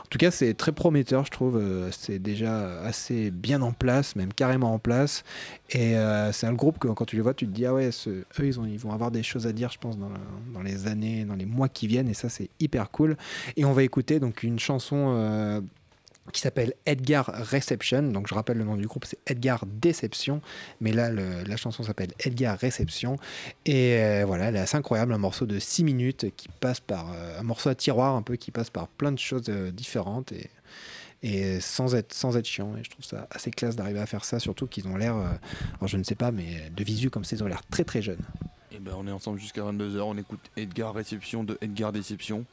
En 0.00 0.06
tout 0.10 0.18
cas, 0.18 0.30
c'est 0.30 0.54
très 0.54 0.72
prometteur, 0.72 1.24
je 1.26 1.30
trouve. 1.32 1.56
euh, 1.56 1.88
C'est 1.90 2.18
déjà 2.20 2.80
assez 2.82 3.30
bien 3.30 3.62
en 3.62 3.72
place, 3.72 4.14
même 4.16 4.32
carrément 4.32 4.72
en 4.72 4.78
place. 4.78 5.24
Et 5.70 5.96
euh, 5.96 6.32
c'est 6.32 6.46
un 6.46 6.52
groupe 6.54 6.78
que 6.78 6.88
quand 6.88 7.04
tu 7.04 7.16
les 7.16 7.22
vois, 7.22 7.34
tu 7.34 7.46
te 7.46 7.50
dis 7.52 7.66
ah 7.66 7.74
ouais, 7.74 7.90
eux 8.08 8.24
ils, 8.40 8.60
ont, 8.60 8.64
ils 8.64 8.78
vont 8.78 8.92
avoir 8.92 9.10
des 9.10 9.22
choses 9.22 9.46
à 9.46 9.52
dire, 9.52 9.70
je 9.70 9.78
pense, 9.78 9.98
dans, 9.98 10.08
le- 10.08 10.14
dans 10.54 10.62
les 10.62 10.86
années, 10.86 11.24
dans 11.24 11.34
les 11.36 11.46
mois 11.46 11.68
qui 11.68 11.86
viennent. 11.88 12.08
Et 12.08 12.14
ça, 12.14 12.28
c'est 12.28 12.48
hyper 12.60 12.90
cool. 12.90 13.16
Et 13.56 13.64
on 13.64 13.72
va 13.72 13.82
écouter 13.82 14.20
donc 14.20 14.42
une 14.44 14.58
chanson. 14.58 15.62
Qui 16.32 16.40
s'appelle 16.40 16.72
Edgar 16.86 17.26
Reception. 17.26 18.02
Donc 18.02 18.28
je 18.28 18.34
rappelle 18.34 18.56
le 18.58 18.64
nom 18.64 18.76
du 18.76 18.86
groupe, 18.86 19.04
c'est 19.04 19.18
Edgar 19.26 19.64
Déception. 19.66 20.40
Mais 20.80 20.92
là, 20.92 21.10
le- 21.10 21.42
la 21.44 21.56
chanson 21.56 21.82
s'appelle 21.82 22.10
Edgar 22.20 22.58
Reception. 22.58 23.18
Et 23.66 23.96
euh, 23.98 24.24
voilà, 24.26 24.46
elle 24.46 24.56
est 24.56 24.60
assez 24.60 24.76
incroyable. 24.76 25.12
Un 25.12 25.18
morceau 25.18 25.46
de 25.46 25.58
6 25.58 25.84
minutes 25.84 26.26
qui 26.36 26.48
passe 26.60 26.80
par. 26.80 27.12
euh, 27.12 27.38
un 27.40 27.42
morceau 27.42 27.68
à 27.68 27.74
tiroir 27.74 28.14
un 28.16 28.22
peu 28.22 28.36
qui 28.36 28.50
passe 28.50 28.70
par 28.70 28.88
plein 28.88 29.12
de 29.12 29.18
choses 29.18 29.44
euh, 29.48 29.70
différentes. 29.70 30.32
Et, 30.32 30.48
et 31.22 31.60
sans 31.60 31.94
être, 31.94 32.12
sans 32.12 32.36
être 32.36 32.46
chiant. 32.46 32.76
Et 32.76 32.84
je 32.84 32.90
trouve 32.90 33.04
ça 33.04 33.26
assez 33.30 33.50
classe 33.50 33.76
d'arriver 33.76 34.00
à 34.00 34.06
faire 34.06 34.24
ça, 34.24 34.38
surtout 34.38 34.66
qu'ils 34.66 34.86
ont 34.88 34.96
l'air, 34.96 35.14
alors 35.16 35.86
je 35.86 35.96
ne 35.96 36.02
sais 36.04 36.14
pas, 36.16 36.30
mais 36.30 36.70
de 36.76 36.84
visu 36.84 37.08
comme 37.08 37.24
ça, 37.24 37.34
ils 37.36 37.42
ont 37.42 37.46
l'air 37.46 37.62
très 37.70 37.82
très 37.84 38.02
jeunes. 38.02 38.20
Et 38.72 38.78
ben 38.78 38.92
on 38.98 39.06
est 39.06 39.10
ensemble 39.12 39.38
jusqu'à 39.38 39.62
22h, 39.62 40.00
on 40.00 40.18
écoute 40.18 40.40
Edgar 40.56 40.92
Réception 40.92 41.42
de 41.44 41.56
Edgar 41.62 41.92
Déception. 41.92 42.44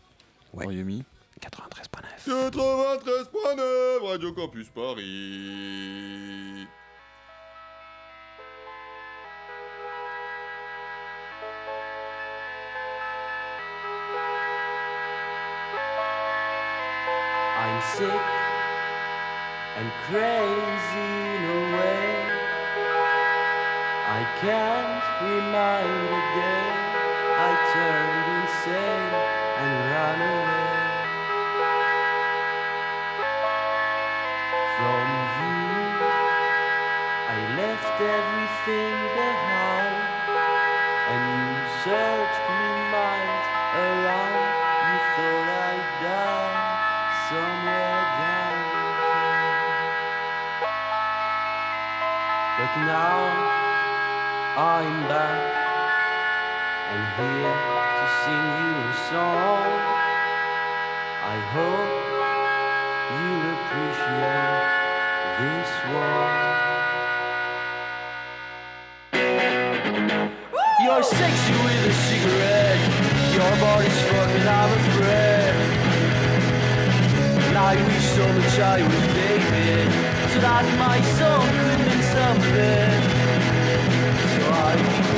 Ouais. 0.53 0.63
Royaume 0.65 1.03
93.9. 1.39 2.21
93.9 2.27 4.01
Radio 4.01 4.31
Campus 4.33 4.69
Paris. 4.69 6.67
I'm 17.57 17.81
sick 17.95 18.21
and 19.77 19.89
crazy 20.05 21.11
in 21.35 21.43
a 21.49 21.61
way. 21.77 22.11
I 24.07 24.21
can't 24.41 25.03
remind 25.23 26.07
the 26.11 26.21
day 26.35 26.63
I 27.37 27.51
turned 27.73 28.27
insane 28.41 29.13
and 29.61 29.71
ran 29.89 30.19
away 30.21 30.60
behind, 38.65 39.95
and 41.09 41.21
you 41.33 41.49
searched 41.81 42.45
me 42.45 42.65
miles 42.93 43.47
around. 43.73 44.37
You 44.85 44.97
thought 45.17 45.49
I'd 45.65 45.81
die 46.05 46.61
somewhere 47.25 48.01
downtown. 48.21 49.41
But 52.61 52.73
now 52.85 53.17
I'm 54.57 54.95
back 55.09 55.41
and 56.91 57.03
here 57.17 57.57
to 57.97 58.05
sing 58.21 58.47
you 58.61 58.73
a 58.77 58.93
song. 59.09 59.73
I 61.23 61.37
hope 61.55 61.93
you'll 63.17 63.47
appreciate 63.57 64.65
this 65.39 65.71
one. 65.95 66.70
You're 70.91 71.03
sexy 71.03 71.53
with 71.53 71.87
a 71.87 71.93
cigarette. 72.09 72.81
Your 73.33 73.53
body's 73.63 73.99
fucking, 74.11 74.45
I'm 74.45 74.71
afraid. 74.81 75.55
And 77.47 77.57
I 77.57 77.75
wish 77.87 78.05
so 78.17 78.27
much 78.27 78.59
I 78.59 78.83
was 78.83 79.05
David, 79.15 79.87
so 80.33 80.39
that 80.41 80.65
my 80.77 80.99
song 81.15 81.47
could 81.63 81.79
mean 81.87 82.03
something. 82.11 83.01
So 84.35 84.41
I'd 84.67 85.10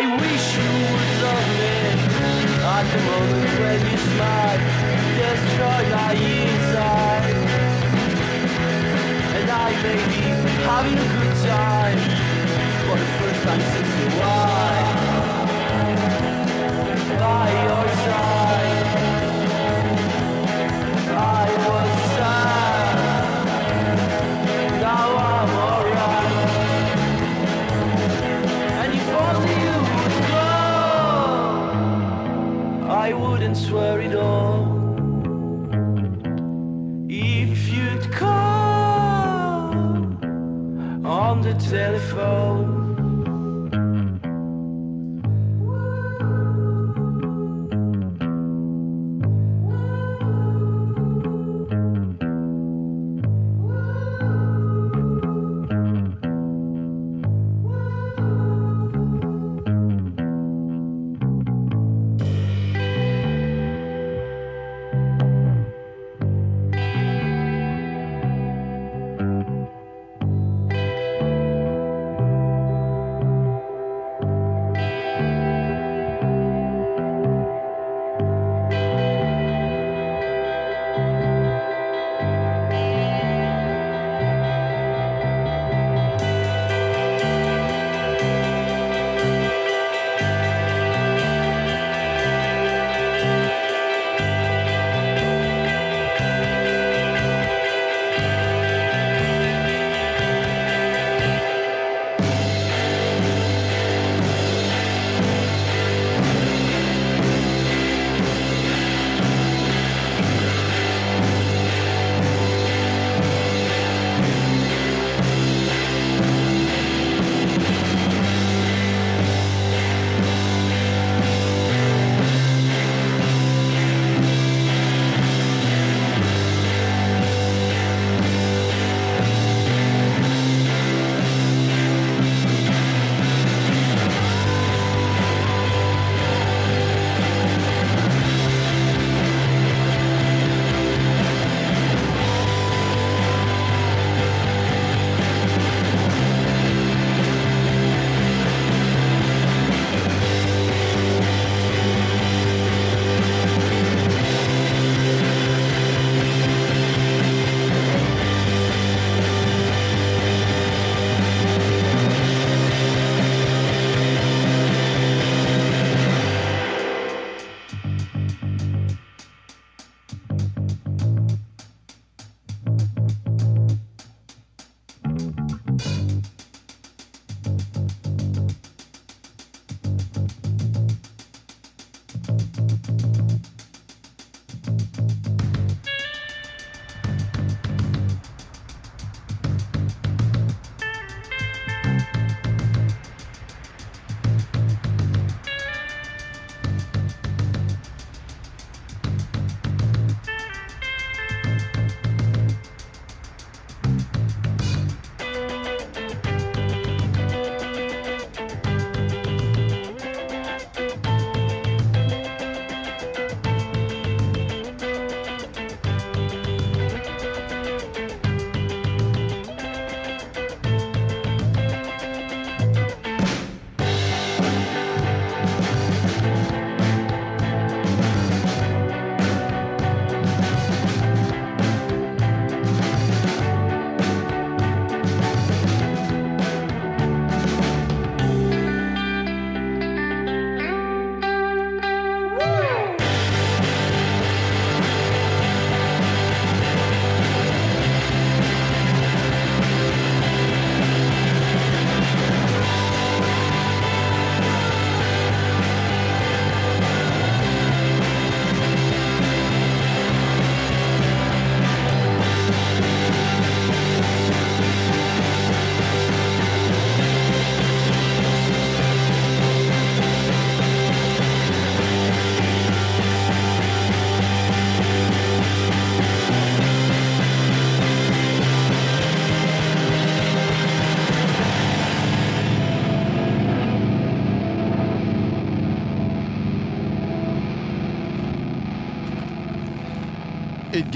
I 0.00 0.06
wish 0.06 0.46
you 0.56 0.70
would 0.94 1.12
love 1.26 1.48
me. 1.58 1.74
At 2.62 2.86
the 2.86 3.00
moment 3.08 3.50
when 3.58 3.80
you 3.90 3.98
smile. 3.98 4.60
Destroy 5.18 5.82
my 5.90 6.14
inside. 6.14 7.34
And 9.38 9.48
I 9.50 9.70
may 9.82 10.00
be 10.06 10.20
having 10.70 10.98
a 10.98 11.08
good 11.18 11.36
time. 11.50 11.98
For 12.86 12.96
the 13.02 13.08
first 13.18 13.40
time 13.42 13.62
since 13.72 13.94
a 14.04 14.08
while. 14.20 14.86
By 17.18 17.50
oh. 17.72 17.77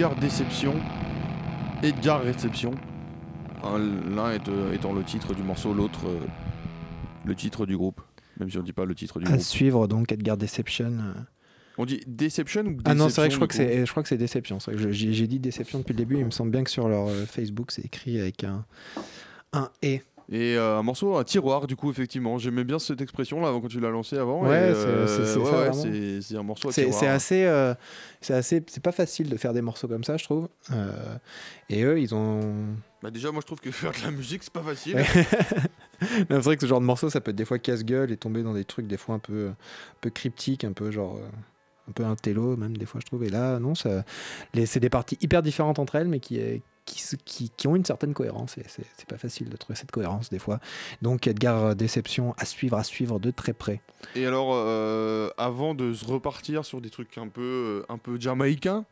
Edgar 0.03 0.17
Déception, 0.19 0.75
Edgar 1.81 2.23
Réception. 2.25 2.73
Un- 3.63 3.79
L'un 4.17 4.37
euh, 4.49 4.73
étant 4.75 4.93
le 4.93 5.05
titre 5.05 5.33
du 5.33 5.45
morceau, 5.45 5.73
l'autre 5.73 6.09
euh, 6.09 6.19
le 7.25 7.37
titre 7.37 7.67
du 7.67 7.77
groupe. 7.77 8.01
Même 8.41 8.51
si 8.51 8.59
on 8.59 8.65
dit 8.65 8.73
pas 8.73 8.85
le 8.85 8.97
titre 8.97 9.21
du 9.21 9.27
À 9.27 9.29
groupe. 9.29 9.41
suivre 9.43 9.87
donc 9.87 10.11
Edgar 10.11 10.37
Deception. 10.37 10.87
euh. 10.99 11.13
On 11.79 11.85
dit 11.85 12.01
Deception 12.09 12.65
ou 12.67 12.79
Ah 12.85 12.97
non, 12.97 13.09
c'est 13.11 13.21
vrai 13.21 13.29
que 13.29 13.35
je 13.35 13.39
crois 13.39 13.47
que 13.47 13.55
c'est, 13.55 13.87
je 13.87 13.91
crois 13.93 14.03
que 14.03 14.09
c'est 14.09 14.17
Déception. 14.19 14.59
C'est 14.59 14.73
vrai 14.73 14.83
que 14.83 14.91
je- 14.91 15.13
J'ai 15.13 15.27
dit 15.29 15.39
Déception 15.39 15.79
depuis 15.79 15.93
le 15.93 15.99
début. 15.99 16.19
Il 16.19 16.25
me 16.25 16.31
semble 16.33 16.51
bien 16.51 16.65
que 16.65 16.71
sur 16.71 16.89
leur 16.89 17.09
Facebook, 17.29 17.71
c'est 17.71 17.85
écrit 17.85 18.19
avec 18.19 18.43
un 18.43 18.65
un 19.53 19.69
et. 19.83 20.03
Et 20.35 20.57
euh, 20.57 20.79
un 20.79 20.83
morceau, 20.83 21.15
un 21.17 21.25
tiroir, 21.25 21.67
du 21.67 21.77
coup, 21.77 21.91
effectivement. 21.91 22.39
J'aimais 22.39 22.65
bien 22.65 22.79
cette 22.79 23.03
expression 23.03 23.39
là 23.43 23.51
quand 23.53 23.69
tu 23.69 23.81
l'as 23.81 23.91
lancé 23.91 24.17
avant. 24.17 24.43
Ouais, 24.43 24.73
c'est- 24.73 24.87
euh, 24.87 25.37
ouais, 25.37 25.51
ouais, 26.31 26.37
un 26.39 26.43
morceau 26.43 26.71
à 26.71 26.73
C'est 26.73 26.85
tiroir. 26.85 27.01
c'est 27.01 27.07
assez, 27.07 27.45
euh, 27.45 27.75
c'est 28.23 28.33
assez, 28.33 28.65
c'est 28.67 28.83
pas 28.83 28.93
facile 28.93 29.29
de 29.29 29.37
faire 29.37 29.53
des 29.53 29.61
morceaux 29.61 29.89
comme 29.89 30.05
ça, 30.05 30.17
je 30.17 30.25
trouve. 30.25 30.49
Euh, 30.73 31.17
et 31.69 31.83
eux, 31.83 32.01
ils 32.01 32.15
ont. 32.15 32.41
Bah, 33.03 33.11
déjà, 33.11 33.31
moi 33.31 33.43
je 33.43 33.47
trouve 33.47 33.61
que 33.61 33.71
faire 33.73 33.93
de 33.93 34.03
la 34.05 34.11
musique, 34.11 34.43
c'est 34.43 34.53
pas 34.53 34.63
facile. 34.63 34.97
Ouais. 34.97 35.05
C'est 36.29 36.33
vrai 36.39 36.57
que 36.57 36.63
ce 36.63 36.67
genre 36.67 36.81
de 36.81 36.87
morceau, 36.87 37.11
ça 37.11 37.21
peut 37.21 37.31
être 37.31 37.37
des 37.37 37.45
fois 37.45 37.61
casse-gueule 37.61 38.11
et 38.11 38.17
tomber 38.17 38.43
dans 38.43 38.55
des 38.55 38.65
trucs 38.65 38.89
des 38.89 38.97
fois 38.97 39.15
un 39.15 39.19
peu, 39.21 39.49
un 39.51 39.57
peu 40.01 40.11
cryptiques, 40.11 40.65
un 40.65 40.73
peu 40.73 40.91
genre. 40.91 41.17
un 41.89 41.93
peu 41.93 42.05
un 42.05 42.17
télo, 42.17 42.57
même 42.57 42.77
des 42.77 42.87
fois, 42.87 43.01
je 43.01 43.07
trouve. 43.07 43.23
Et 43.23 43.29
là, 43.29 43.59
non, 43.61 43.75
ça, 43.77 44.03
c'est 44.65 44.81
des 44.81 44.89
parties 44.91 45.17
hyper 45.21 45.43
différentes 45.43 45.79
entre 45.79 45.95
elles, 45.97 46.09
mais 46.09 46.19
qui, 46.21 46.41
qui, 46.85 47.01
se- 47.01 47.17
qui, 47.17 47.51
qui 47.57 47.69
ont 47.69 47.77
une 47.77 47.85
certaine 47.85 48.15
cohérence. 48.15 48.59
Et 48.59 48.65
c'est, 48.69 48.85
pas 49.07 49.19
facile 49.19 49.49
de 49.49 49.57
trouver 49.57 49.77
cette 49.77 49.91
cohérence 49.91 50.31
des 50.31 50.39
fois. 50.39 50.59
Donc, 51.03 51.27
Edgar 51.27 51.65
euh, 51.65 51.75
Déception 51.75 52.35
à 52.39 52.45
suivre, 52.45 52.77
à 52.77 52.85
suivre 52.85 53.19
de 53.19 53.31
très 53.31 53.53
près. 53.53 53.81
Et 54.17 54.27
alors, 54.27 54.51
euh, 54.55 55.29
avant 55.37 55.75
de 55.75 55.93
se 55.93 56.05
repartir 56.05 56.65
sur 56.65 56.81
des 56.81 56.91
trucs 56.91 57.17
un 57.19 57.29
peu, 57.29 57.85
euh, 57.89 57.93
un 57.93 57.99
peu 57.99 58.19
jamaïcains, 58.21 58.85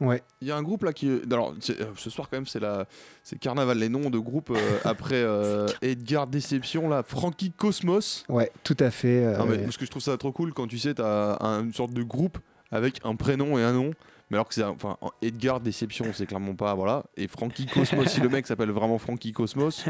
Ouais. 0.00 0.22
il 0.40 0.48
y 0.48 0.50
a 0.50 0.56
un 0.56 0.62
groupe 0.62 0.82
là 0.82 0.92
qui. 0.92 1.08
Alors, 1.30 1.54
ce 1.60 2.10
soir, 2.10 2.28
quand 2.28 2.36
même, 2.36 2.46
c'est 2.48 2.58
la... 2.58 2.84
c'est 3.22 3.38
Carnaval, 3.38 3.78
les 3.78 3.88
noms 3.88 4.10
de 4.10 4.18
groupes 4.18 4.50
euh, 4.50 4.78
après 4.84 5.14
euh, 5.22 5.68
Edgar 5.82 6.26
Déception, 6.26 6.88
là, 6.88 7.04
Frankie 7.04 7.52
Cosmos. 7.52 8.24
Ouais, 8.28 8.50
tout 8.64 8.76
à 8.80 8.90
fait. 8.90 9.24
euh, 9.24 9.38
Non, 9.38 9.46
mais 9.46 9.58
parce 9.58 9.76
que 9.76 9.84
je 9.86 9.90
trouve 9.90 10.02
ça 10.02 10.16
trop 10.18 10.32
cool 10.32 10.52
quand 10.52 10.66
tu 10.66 10.78
sais, 10.78 10.94
t'as 10.94 11.36
un- 11.40 11.62
une 11.64 11.72
sorte 11.72 11.92
de 11.92 12.02
groupe 12.02 12.38
avec 12.72 13.00
un 13.04 13.14
prénom 13.14 13.56
et 13.56 13.62
un 13.62 13.72
nom. 13.72 13.92
Mais 14.30 14.36
alors 14.36 14.48
que 14.48 14.54
c'est. 14.54 14.64
Enfin, 14.64 14.96
Edgar 15.22 15.60
Déception, 15.60 16.06
c'est 16.12 16.26
clairement 16.26 16.54
pas. 16.54 16.74
Voilà. 16.74 17.04
Et 17.16 17.28
Frankie 17.28 17.66
Cosmos, 17.66 18.08
si 18.08 18.20
le 18.20 18.28
mec 18.28 18.46
s'appelle 18.46 18.70
vraiment 18.70 18.98
Frankie 18.98 19.32
Cosmos, 19.32 19.84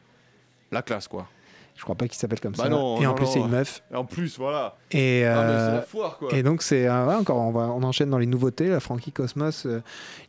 la 0.72 0.82
classe 0.82 1.08
quoi. 1.08 1.28
Je 1.76 1.82
crois 1.82 1.94
pas 1.94 2.08
qu'il 2.08 2.16
s'appelle 2.18 2.40
comme 2.40 2.52
Bah 2.52 2.64
ça. 2.64 2.68
non, 2.70 3.00
et 3.00 3.06
en 3.06 3.12
plus, 3.14 3.26
c'est 3.26 3.38
une 3.38 3.50
meuf. 3.50 3.82
Et 3.92 3.96
en 3.96 4.04
plus, 4.04 4.38
voilà. 4.38 4.76
Et, 4.90 5.22
euh, 5.24 5.74
la 5.74 5.82
foire 5.82 6.16
quoi. 6.16 6.32
et 6.34 6.42
donc, 6.42 6.62
c'est 6.62 6.88
euh, 6.88 7.06
ouais, 7.06 7.14
encore, 7.14 7.36
on, 7.36 7.50
va, 7.50 7.68
on 7.68 7.82
enchaîne 7.82 8.08
dans 8.08 8.18
les 8.18 8.26
nouveautés. 8.26 8.68
La 8.68 8.80
Frankie 8.80 9.12
Cosmos, 9.12 9.66
euh, 9.66 9.82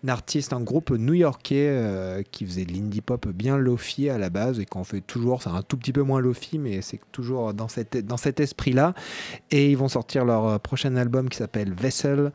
une 0.03 0.09
artiste, 0.09 0.51
un 0.51 0.59
groupe 0.59 0.91
new-yorkais 0.91 2.23
qui 2.31 2.45
faisait 2.45 2.65
de 2.65 2.73
l'indie 2.73 3.01
pop 3.01 3.27
bien 3.29 3.57
lofi 3.57 4.09
à 4.09 4.17
la 4.17 4.29
base 4.29 4.59
et 4.59 4.65
qu'on 4.65 4.83
fait 4.83 5.01
toujours. 5.01 5.41
C'est 5.41 5.49
un 5.49 5.61
tout 5.61 5.77
petit 5.77 5.93
peu 5.93 6.01
moins 6.01 6.19
lofi, 6.19 6.59
mais 6.59 6.81
c'est 6.81 6.99
toujours 7.11 7.53
dans, 7.53 7.69
cette, 7.69 7.97
dans 8.05 8.17
cet 8.17 8.39
esprit-là. 8.39 8.93
Et 9.49 9.71
ils 9.71 9.77
vont 9.77 9.87
sortir 9.87 10.25
leur 10.25 10.59
prochain 10.59 10.95
album 10.97 11.29
qui 11.29 11.37
s'appelle 11.37 11.73
Vessel 11.73 12.31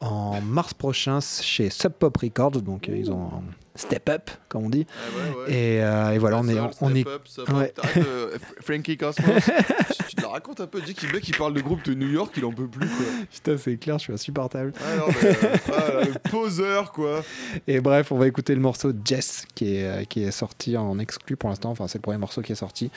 en 0.00 0.40
mars 0.40 0.74
prochain 0.74 1.20
chez 1.20 1.70
Sub 1.70 1.92
Pop 1.92 2.16
Records. 2.16 2.62
Donc, 2.62 2.88
ils 2.88 3.12
ont 3.12 3.30
step 3.76 4.08
up, 4.08 4.30
comme 4.48 4.64
on 4.64 4.70
dit. 4.70 4.86
Ah 4.90 5.16
ouais, 5.16 5.44
ouais. 5.44 5.52
Et, 5.52 5.82
euh, 5.82 6.10
et 6.12 6.18
voilà, 6.18 6.38
on 6.38 6.48
est, 6.48 6.58
on 6.80 6.94
est 6.94 7.06
up, 7.06 7.28
ouais. 7.52 7.72
euh, 7.96 8.38
Frankie 8.62 8.96
Cosmos. 8.96 9.44
tu, 9.44 10.04
tu 10.08 10.16
te 10.16 10.22
la 10.22 10.28
racontes 10.28 10.60
un 10.60 10.66
peu. 10.66 10.80
Dis 10.80 10.94
qu'il 10.94 11.12
mec 11.12 11.22
qui 11.22 11.32
parle 11.32 11.54
de 11.54 11.60
groupe 11.60 11.84
de 11.84 11.94
New 11.94 12.08
York, 12.08 12.32
il 12.36 12.44
en 12.44 12.52
peut 12.52 12.68
plus 12.68 12.88
quoi. 12.88 13.06
Putain, 13.32 13.56
c'est 13.56 13.76
clair, 13.76 13.98
je 13.98 14.04
suis 14.04 14.12
insupportable. 14.12 14.72
Ah, 14.80 14.96
non, 14.96 15.06
mais, 15.08 15.28
euh, 15.28 15.56
ah, 15.72 16.04
le 16.04 16.30
poseur 16.30 16.92
quoi. 16.92 17.22
Et 17.66 17.80
bref, 17.80 18.12
on 18.12 18.18
va 18.18 18.26
écouter 18.26 18.54
le 18.54 18.60
morceau 18.60 18.92
Jess 19.04 19.44
qui 19.54 19.76
est, 19.76 19.84
euh, 19.84 20.04
qui 20.04 20.22
est 20.22 20.30
sorti 20.30 20.76
en 20.76 20.98
exclu 20.98 21.36
pour 21.36 21.48
l'instant. 21.50 21.70
Enfin, 21.70 21.88
c'est 21.88 21.98
le 21.98 22.02
premier 22.02 22.18
morceau 22.18 22.42
qui 22.42 22.52
est 22.52 22.56
sorti. 22.56 22.90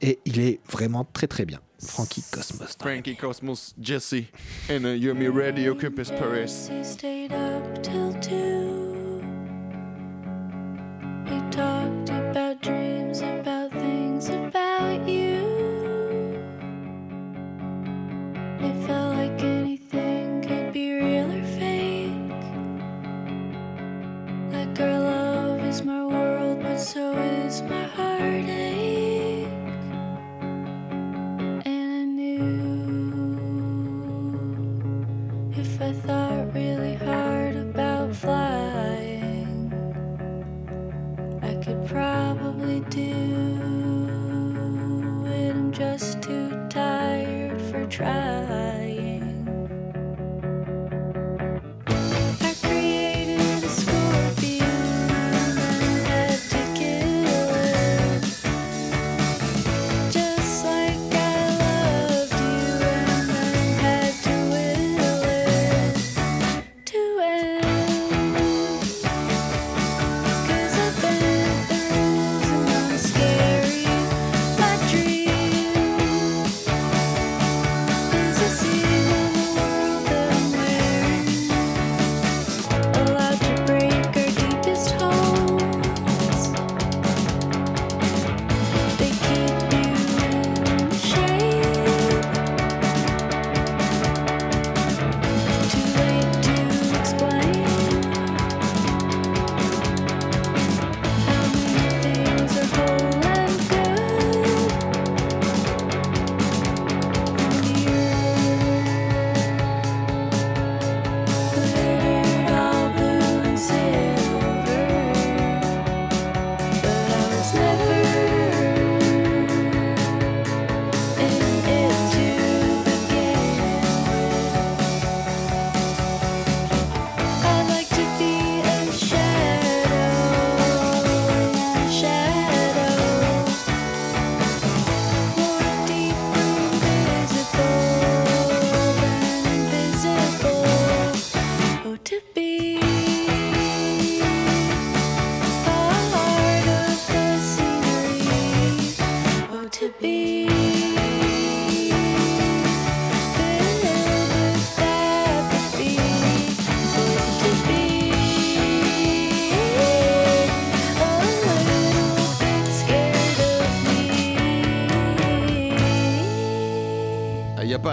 Et 0.00 0.18
il 0.24 0.40
est 0.40 0.60
vraiment 0.70 1.06
très 1.12 1.26
très 1.26 1.44
bien. 1.44 1.60
Frankie 1.78 2.24
Cosmos. 2.30 2.76
Frankie 2.80 3.16
Cosmos, 3.16 3.74
Jesse, 3.78 4.24
and 4.70 4.84
uh, 4.86 4.94
you're 4.94 5.14
me 5.14 5.28
radio 5.28 5.74
Campus 5.74 6.10
Paris. 6.10 6.70
He 6.70 6.82
stayed 6.82 7.32
up 7.32 7.82
till 7.82 8.14
two. 8.20 8.95
We 11.28 11.38
talked 11.50 12.08
about 12.08 12.62
dreams, 12.62 13.20
about 13.20 13.72
things, 13.72 14.15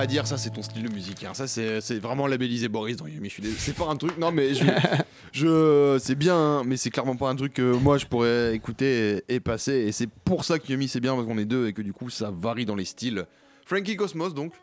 à 0.03 0.07
dire 0.07 0.27
ça 0.27 0.37
c'est 0.37 0.49
ton 0.51 0.61
style 0.61 0.83
de 0.83 0.89
musique. 0.93 1.23
hein. 1.23 1.33
Ça 1.33 1.47
c'est 1.47 1.79
vraiment 1.99 2.27
labellisé 2.27 2.67
Boris 2.67 2.97
dans 2.97 3.07
Yumi. 3.07 3.31
C'est 3.57 3.75
pas 3.75 3.87
un 3.87 3.95
truc. 3.95 4.17
Non 4.17 4.31
mais 4.31 4.53
je, 4.53 4.65
je 5.31 5.97
c'est 5.99 6.15
bien, 6.15 6.35
hein, 6.37 6.63
mais 6.65 6.77
c'est 6.77 6.89
clairement 6.89 7.15
pas 7.15 7.29
un 7.29 7.35
truc 7.35 7.53
que 7.53 7.73
moi 7.75 7.97
je 7.97 8.05
pourrais 8.05 8.55
écouter 8.55 9.23
et, 9.29 9.35
et 9.35 9.39
passer. 9.39 9.73
Et 9.73 9.91
c'est 9.91 10.09
pour 10.09 10.45
ça 10.45 10.59
que 10.59 10.67
Yumi 10.71 10.87
c'est 10.87 10.99
bien 10.99 11.15
parce 11.15 11.25
qu'on 11.27 11.37
est 11.37 11.45
deux 11.45 11.67
et 11.67 11.73
que 11.73 11.81
du 11.81 11.93
coup 11.93 12.09
ça 12.09 12.31
varie 12.31 12.65
dans 12.65 12.75
les 12.75 12.85
styles. 12.85 13.25
Frankie 13.65 13.95
Cosmos 13.95 14.33
donc. 14.33 14.53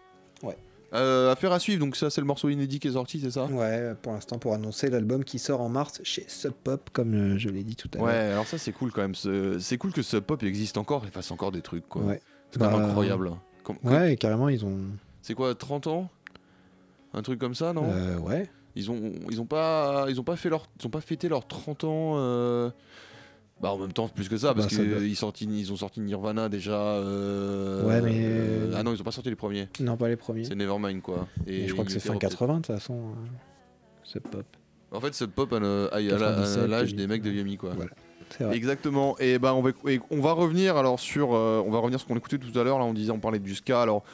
Ouais. 0.42 0.56
Euh, 0.92 1.30
affaire 1.30 1.52
à 1.52 1.58
suivre. 1.60 1.80
Donc 1.80 1.96
ça 1.96 2.10
c'est 2.10 2.20
le 2.20 2.26
morceau 2.26 2.48
inédit 2.48 2.78
qui 2.80 2.88
est 2.88 2.92
sorti, 2.92 3.20
c'est 3.20 3.30
ça? 3.30 3.44
Ouais, 3.46 3.92
pour 4.02 4.12
l'instant, 4.12 4.38
pour 4.38 4.54
annoncer 4.54 4.90
l'album 4.90 5.24
qui 5.24 5.38
sort 5.38 5.60
en 5.60 5.68
mars 5.68 6.00
chez 6.02 6.24
Sub 6.28 6.52
Pop, 6.52 6.90
comme 6.92 7.14
euh, 7.14 7.38
je 7.38 7.48
l'ai 7.48 7.62
dit 7.62 7.76
tout 7.76 7.88
à 7.94 7.98
l'heure. 7.98 8.06
Ouais. 8.06 8.12
Alors 8.14 8.46
ça 8.46 8.58
c'est 8.58 8.72
cool 8.72 8.90
quand 8.92 9.00
même. 9.02 9.14
Ce- 9.14 9.58
C'est 9.60 9.78
cool 9.78 9.92
que 9.92 10.02
ce 10.02 10.16
pop 10.16 10.42
existe 10.42 10.76
encore 10.78 11.06
et 11.06 11.10
fasse 11.10 11.30
encore 11.30 11.52
des 11.52 11.62
trucs 11.62 11.88
quoi. 11.88 12.02
Ouais. 12.02 12.20
C'est 12.50 12.58
quand 12.58 12.70
même 12.70 12.80
Bah, 12.80 12.86
incroyable. 12.88 13.30
Comme- 13.62 13.76
Ouais, 13.84 14.16
carrément, 14.16 14.48
ils 14.48 14.64
ont. 14.64 14.78
C'est 15.22 15.34
quoi 15.34 15.54
30 15.54 15.86
ans? 15.86 16.08
Un 17.12 17.22
truc 17.22 17.38
comme 17.38 17.54
ça 17.54 17.72
non? 17.72 17.90
Euh, 17.92 18.18
ouais. 18.18 18.48
Ils 18.76 18.90
ont, 18.90 19.12
ils 19.30 19.40
ont 19.40 19.46
pas, 19.46 20.06
ils 20.08 20.20
ont 20.20 20.24
pas 20.24 20.36
fait 20.36 20.48
leur, 20.48 20.66
ils 20.80 20.86
ont 20.86 20.90
pas 20.90 21.00
fêté 21.00 21.28
leurs 21.28 21.46
30 21.46 21.84
ans. 21.84 22.12
euh, 22.16 22.70
Bah 23.60 23.72
en 23.72 23.78
même 23.78 23.92
temps 23.92 24.06
plus 24.08 24.28
que 24.28 24.36
ça 24.36 24.54
parce 24.54 24.72
Bah, 24.74 24.84
qu'ils 24.84 25.16
sorti, 25.16 25.44
ils 25.46 25.72
ont 25.72 25.76
sorti 25.76 26.00
Nirvana 26.00 26.48
déjà. 26.48 26.80
euh, 26.80 27.84
Ouais, 27.84 28.00
mais- 28.00 28.12
euh, 28.16 28.72
ah 28.76 28.82
non, 28.84 28.94
ils 28.94 29.00
ont 29.00 29.04
pas 29.04 29.10
sorti 29.10 29.28
les 29.28 29.36
premiers. 29.36 29.68
Non, 29.80 29.96
pas 29.96 30.08
les 30.08 30.16
premiers. 30.16 30.44
C'est 30.44 30.54
Nevermind 30.54 31.02
quoi. 31.02 31.26
Et 31.46 31.66
je 31.66 31.72
crois 31.72 31.84
que 31.84 31.90
c'est 31.90 32.00
fin 32.00 32.16
80 32.16 32.54
de 32.54 32.58
toute 32.58 32.66
façon. 32.74 32.94
euh, 32.94 33.26
Sub 34.04 34.22
Pop. 34.22 34.46
En 34.92 35.00
fait, 35.00 35.14
ce 35.14 35.24
pop 35.24 35.50
97, 35.50 36.66
l'âge 36.68 36.90
des 36.94 37.06
2000. 37.06 37.08
mecs 37.08 37.22
de 37.22 37.30
Yumi 37.30 37.56
quoi. 37.56 37.70
Voilà. 37.74 37.90
C'est 38.30 38.44
vrai. 38.44 38.56
Exactement. 38.56 39.16
Et 39.18 39.38
ben 39.40 39.52
on 39.52 39.62
va, 39.62 39.70
on 40.10 40.20
va 40.20 40.32
revenir 40.32 40.76
alors 40.76 41.00
sur, 41.00 41.34
euh, 41.34 41.62
on 41.66 41.70
va 41.70 41.78
revenir 41.78 41.98
sur 41.98 42.06
ce 42.08 42.12
qu'on 42.12 42.18
écoutait 42.18 42.38
tout 42.38 42.56
à 42.58 42.62
l'heure. 42.64 42.78
Là, 42.78 42.84
on 42.84 42.92
disait, 42.94 43.10
on 43.10 43.18
parlait 43.20 43.38
du 43.40 43.54
ska. 43.56 43.82
Alors, 43.82 44.04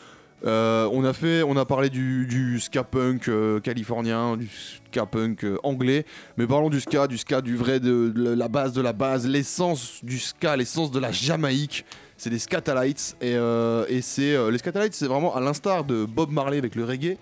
euh, 0.47 0.89
on 0.93 1.57
a 1.57 1.65
parlé 1.65 1.91
du, 1.91 2.59
ska 2.61 2.85
punk 2.85 3.29
euh, 3.29 3.61
californien, 3.61 4.37
du 4.37 4.49
ska 4.87 5.07
punk 5.07 5.45
euh, 5.45 5.59
anglais. 5.63 6.05
Mais 6.37 6.47
parlons 6.47 6.71
du 6.71 6.81
ska, 6.81 7.07
du 7.07 7.19
ska 7.19 7.41
du 7.41 7.57
vrai, 7.57 7.81
de 7.81 8.13
la 8.17 8.49
base 8.49 8.73
de 8.73 8.81
la 8.81 8.93
base, 8.93 9.27
l'essence 9.27 10.05
du 10.05 10.19
ska, 10.19 10.57
l'essence 10.57 10.91
de 10.91 11.01
la 11.01 11.11
Jamaïque. 11.11 11.85
C'est 12.19 12.31
des 12.31 12.39
Scatalites 12.39 13.15
et, 13.21 13.35
euh, 13.35 13.85
c'est 14.01 14.35
euh, 14.35 14.51
les 14.51 14.57
Scatalites, 14.57 14.95
c'est 14.95 15.07
vraiment 15.07 15.35
à 15.37 15.41
l'instar 15.41 15.85
de 15.85 16.07
Bob 16.07 16.31
Marley 16.31 16.57
avec 16.57 16.75
le 16.75 16.85
reggae. 16.85 17.19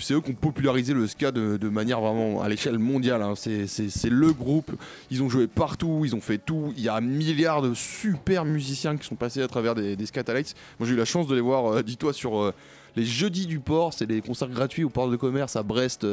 C'est 0.00 0.14
eux 0.14 0.20
qui 0.22 0.30
ont 0.30 0.34
popularisé 0.34 0.94
le 0.94 1.06
ska 1.06 1.30
de, 1.30 1.68
manière 1.68 2.00
vraiment 2.00 2.40
à 2.42 2.48
l'échelle 2.48 2.78
mondiale. 2.78 3.22
hein. 3.22 3.34
C'est- 3.36 3.66
le 4.08 4.32
groupe 4.32 4.72
ils 5.10 5.22
ont 5.22 5.28
joué 5.28 5.46
partout, 5.46 6.02
ils 6.04 6.14
ont 6.16 6.22
fait 6.22 6.38
tout. 6.38 6.72
Il 6.76 6.82
y 6.82 6.88
a 6.88 6.94
un 6.96 7.00
milliard 7.02 7.60
de 7.60 7.74
super 7.74 8.46
musiciens 8.46 8.96
qui 8.96 9.06
sont 9.06 9.14
passés 9.14 9.42
à 9.42 9.48
travers 9.48 9.74
des, 9.74 9.94
des 9.94 10.06
Scatalites. 10.06 10.54
Moi, 10.78 10.88
j'ai 10.88 10.94
eu 10.94 10.98
la 10.98 11.04
chance 11.04 11.26
de 11.26 11.34
les 11.34 11.40
voir, 11.42 11.66
euh, 11.74 11.82
dis-toi, 11.82 12.12
sur 12.14 12.50
les 12.96 13.04
jeudis 13.04 13.46
du 13.46 13.58
port. 13.60 13.92
C'est 13.92 14.06
des 14.06 14.22
concerts 14.22 14.48
gratuits 14.48 14.84
au 14.84 14.88
port 14.90 15.08
de 15.10 15.16
commerce 15.16 15.54
à 15.56 15.62
Brest. 15.62 16.04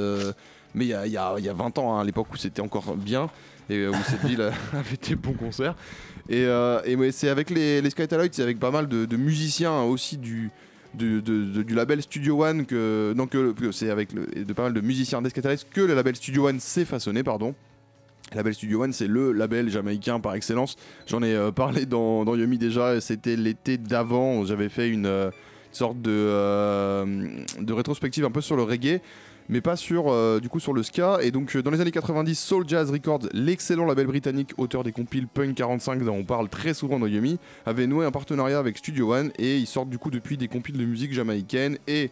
mais 0.76 0.86
il 0.86 0.90
y 0.90 0.94
a, 0.94 1.06
il 1.08 1.14
y 1.14 1.18
a- 1.18 1.36
il 1.38 1.46
y 1.46 1.50
a 1.50 1.54
20 1.54 1.78
ans, 1.78 1.96
hein, 1.98 2.02
à 2.02 2.04
l'époque 2.04 2.28
où 2.34 2.38
c'était 2.38 2.62
encore 2.62 2.96
bien 2.98 3.30
et 3.70 3.88
où 3.88 3.94
cette 4.10 4.26
ville 4.26 4.42
avait 4.74 4.98
des 5.08 5.16
bons 5.16 5.34
concerts. 5.34 5.76
Et, 6.32 6.46
euh, 6.46 7.12
c'est 7.12 7.28
avec 7.28 7.50
les, 7.50 7.82
les 7.82 7.90
Scatalites, 7.90 8.34
c'est 8.34 8.42
avec 8.42 8.58
pas 8.58 8.72
mal 8.72 8.88
de, 8.88 9.18
musiciens 9.18 9.82
aussi 9.82 10.18
du. 10.18 10.50
du 10.94 11.76
label 11.76 12.02
Studio 12.02 12.44
One 12.44 12.66
que 12.66 13.14
donc 13.16 13.36
c'est 13.72 13.90
avec 13.90 14.14
le, 14.14 14.26
de 14.26 14.54
pas 14.54 14.64
mal 14.64 14.74
de 14.74 14.82
musiciens 14.82 15.22
que 15.22 15.82
le 15.82 15.94
label 15.94 16.16
Studio 16.16 16.48
One 16.48 16.60
s'est 16.60 16.86
façonné 16.86 17.24
pardon 17.24 17.54
le 18.32 18.38
label 18.38 18.54
Studio 18.54 18.84
One, 18.84 18.94
c'est 18.94 19.08
le 19.08 19.34
label 19.34 19.70
jamaïcain 19.70 20.22
par 20.22 20.36
excellence. 20.36 20.78
J'en 21.06 21.22
ai 21.22 21.36
euh, 21.36 21.52
parlé 21.52 21.86
dans, 21.86 22.24
dans 22.24 22.36
Yumi 22.36 22.58
déjà, 22.58 23.02
c'était 23.02 23.36
l'été 23.36 23.78
d'avant. 23.78 24.46
J'avais 24.46 24.70
fait 24.70 24.88
une 24.88 25.06
euh, 25.06 25.32
sorte 25.74 26.02
de, 26.02 27.62
de 27.62 27.74
rétrospective 27.74 28.24
un 28.24 28.32
peu 28.32 28.40
sur 28.40 28.56
le 28.56 28.64
reggae, 28.64 29.02
mais 29.52 29.62
pas 29.62 29.76
sur, 29.76 30.06
euh, 30.08 30.40
du 30.40 30.50
coup, 30.50 30.60
sur 30.60 30.74
le 30.74 30.82
ska. 30.82 31.20
Et 31.22 31.30
donc, 31.30 31.56
euh, 31.56 31.62
dans 31.62 31.70
les 31.72 31.82
années 31.82 31.92
90, 31.92 32.40
Soul 32.40 32.64
Jazz 32.68 32.90
Records, 32.90 33.28
l'excellent 33.34 33.86
label 33.86 34.08
britannique, 34.08 34.52
auteur 34.58 34.84
des 34.84 34.92
compiles 34.94 35.28
Punk 35.28 35.54
45, 35.56 36.04
dont 36.04 36.16
on 36.16 36.24
parle 36.24 36.48
très 36.50 36.74
souvent 36.74 36.98
dans 36.98 37.06
Yumi, 37.06 37.38
avait 37.66 37.86
noué 37.86 38.06
un 38.06 38.12
partenariat 38.12 38.58
avec 38.58 38.78
Studio 38.78 39.14
One, 39.14 39.32
et 39.38 39.58
ils 39.58 39.68
sortent 39.68 39.90
du 39.90 39.98
coup 40.00 40.10
depuis 40.10 40.38
des 40.38 40.48
compiles 40.48 40.78
de 40.78 40.86
musique 40.86 41.14
jamaïcaine. 41.14 41.78
Et 41.86 42.10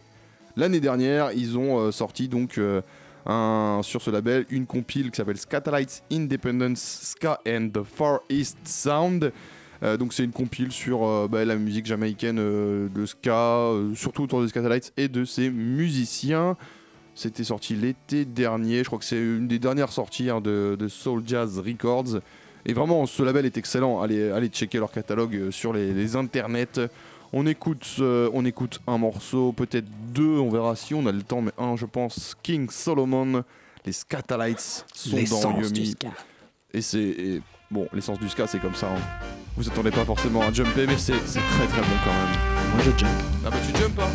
l'année 0.56 0.80
dernière, 0.80 1.32
ils 1.32 1.56
ont 1.58 1.78
euh, 1.80 1.90
sorti 1.90 2.28
donc. 2.28 2.60
un- 3.26 3.80
sur 3.82 4.00
ce 4.00 4.10
label 4.10 4.46
une 4.50 4.64
compile 4.66 5.10
qui 5.10 5.16
s'appelle 5.18 5.36
Scatalites 5.36 6.02
Independence 6.10 6.80
Ska 7.02 7.38
and 7.46 7.68
the 7.72 7.82
Far 7.82 8.20
East 8.30 8.56
Sound. 8.64 9.30
Donc 9.82 10.12
c'est 10.14 10.24
une 10.24 10.32
compile 10.32 10.72
sur 10.72 11.28
bah, 11.28 11.44
la 11.44 11.56
musique 11.56 11.84
jamaïcaine 11.86 12.36
de 12.36 13.06
ska, 13.06 13.70
surtout 13.94 14.24
autour 14.24 14.42
des 14.42 14.48
Scatalites 14.48 14.92
et 14.96 15.08
de 15.08 15.24
ses 15.26 15.50
musiciens. 15.50 16.56
C'était 17.14 17.44
sorti 17.44 17.74
l'été 17.74 18.24
dernier, 18.24 18.78
je 18.78 18.84
crois 18.84 18.98
que 18.98 19.04
c'est 19.04 19.20
une 19.20 19.46
des 19.48 19.58
dernières 19.58 19.92
sorties 19.92 20.30
hein, 20.30 20.40
de, 20.40 20.76
de 20.78 20.88
Soul 20.88 21.22
Jazz 21.26 21.58
Records. 21.58 22.20
Et 22.66 22.72
vraiment, 22.72 23.06
ce 23.06 23.22
label 23.22 23.46
est 23.46 23.56
excellent. 23.58 24.00
Allez, 24.00 24.30
allez 24.30 24.48
checker 24.48 24.78
leur 24.78 24.90
catalogue 24.90 25.34
euh, 25.34 25.50
sur 25.50 25.72
les, 25.72 25.92
les 25.92 26.16
internets. 26.16 26.80
On 27.32 27.46
écoute, 27.46 27.86
euh, 28.00 28.28
on 28.32 28.44
écoute 28.44 28.80
un 28.86 28.98
morceau, 28.98 29.52
peut-être 29.52 29.86
deux, 30.12 30.38
on 30.38 30.50
verra 30.50 30.76
si 30.76 30.94
on 30.94 31.06
a 31.06 31.12
le 31.12 31.22
temps, 31.22 31.42
mais 31.42 31.52
un, 31.58 31.76
je 31.76 31.86
pense, 31.86 32.36
King 32.42 32.68
Solomon. 32.70 33.44
Les 33.86 33.92
Scatalites 33.92 34.84
sont 34.94 35.16
dans 35.42 35.60
Yumi. 35.60 35.94
Et 36.74 36.82
c'est. 36.82 37.40
Bon, 37.70 37.86
l'essence 37.92 38.18
du 38.18 38.28
ska, 38.28 38.46
c'est 38.46 38.58
comme 38.58 38.74
ça. 38.74 38.88
hein. 38.88 39.00
Vous 39.56 39.68
attendez 39.68 39.90
pas 39.90 40.04
forcément 40.04 40.42
à 40.42 40.52
jumper, 40.52 40.86
mais 40.86 40.98
c'est 40.98 41.12
très 41.12 41.66
très 41.66 41.80
bon 41.80 41.96
quand 42.04 42.12
même. 42.12 42.74
Moi, 42.74 42.82
je 42.84 42.90
jump. 42.98 43.10
Ah 43.46 43.50
bah 43.50 43.56
tu 43.72 43.78
jump 43.80 43.94
pas 43.94 44.10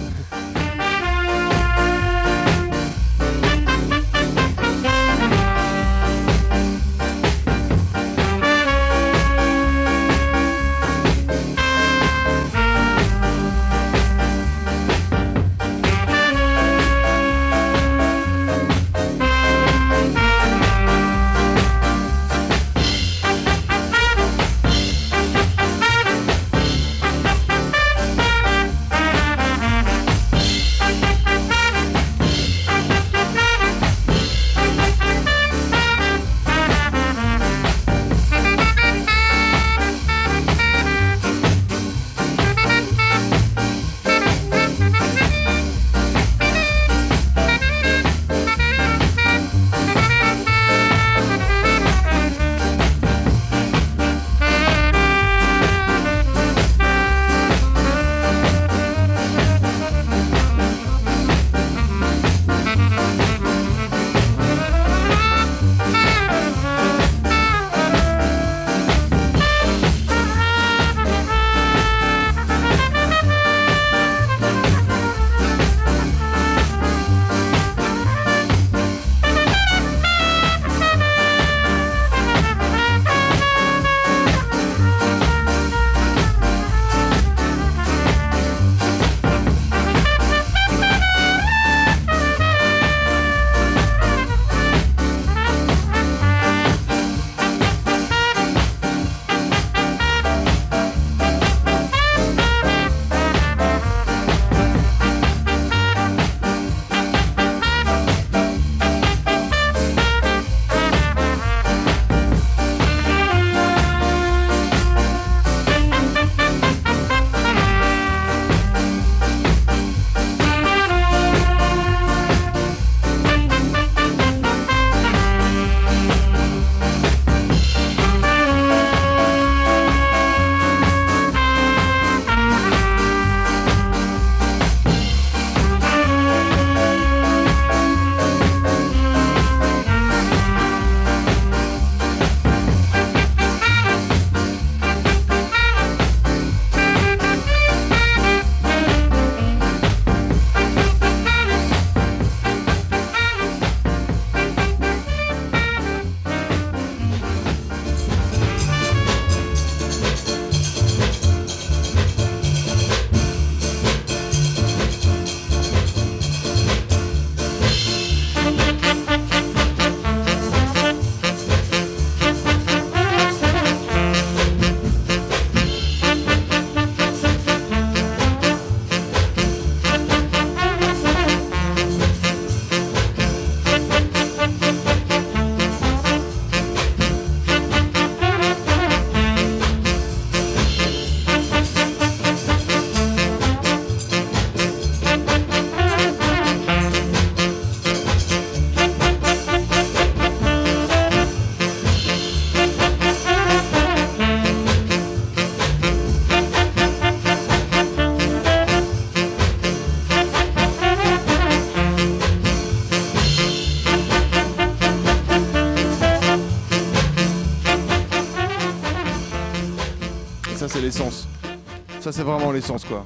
c'est 222.15 222.23
vraiment 222.23 222.51
l'essence, 222.51 222.85
quoi. 222.85 223.05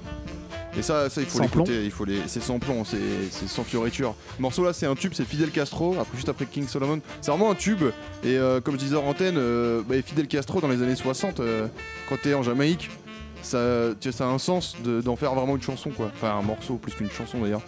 Et 0.78 0.82
ça, 0.84 1.10
ça 1.10 1.20
il 1.22 1.28
faut 1.28 1.40
l'écouter, 1.64 1.84
il 1.86 1.92
faut 1.92 2.06
les. 2.06 2.20
C'est 2.28 2.42
sans 2.44 2.60
plomb, 2.60 2.84
c'est 2.86 3.48
sans 3.48 3.64
fioriture. 3.64 4.14
Le 4.38 4.42
morceau 4.44 4.64
là, 4.64 4.72
c'est 4.72 4.86
un 4.86 4.96
tube, 4.96 5.14
c'est 5.16 5.26
Fidel 5.26 5.50
Castro, 5.50 5.96
après, 6.00 6.16
juste 6.16 6.30
après 6.30 6.46
King 6.46 6.68
Solomon. 6.68 7.02
C'est 7.22 7.32
vraiment 7.32 7.52
un 7.52 7.56
tube. 7.56 7.84
Et 8.24 8.38
euh, 8.38 8.62
comme 8.62 8.76
je 8.76 8.80
disais 8.80 8.96
en 8.96 9.06
antenne, 9.08 9.36
euh, 9.38 9.82
bah, 9.88 9.96
Fidel 10.06 10.28
Castro 10.28 10.62
dans 10.62 10.68
les 10.68 10.82
années 10.84 10.96
60, 10.96 11.40
euh, 11.40 11.68
quand 12.08 12.18
t'es 12.22 12.34
en 12.36 12.44
Jamaïque, 12.44 12.90
ça, 13.42 13.58
tu 14.00 14.12
sais, 14.12 14.18
ça 14.18 14.26
a 14.26 14.28
un 14.28 14.38
sens 14.38 14.76
de- 14.84 15.02
d'en 15.02 15.16
faire 15.16 15.34
vraiment 15.34 15.56
une 15.56 15.62
chanson, 15.62 15.90
quoi. 15.90 16.12
Enfin, 16.14 16.38
un 16.38 16.44
morceau 16.44 16.76
plus 16.76 16.94
qu'une 16.94 17.10
chanson 17.10 17.40
d'ailleurs. 17.42 17.62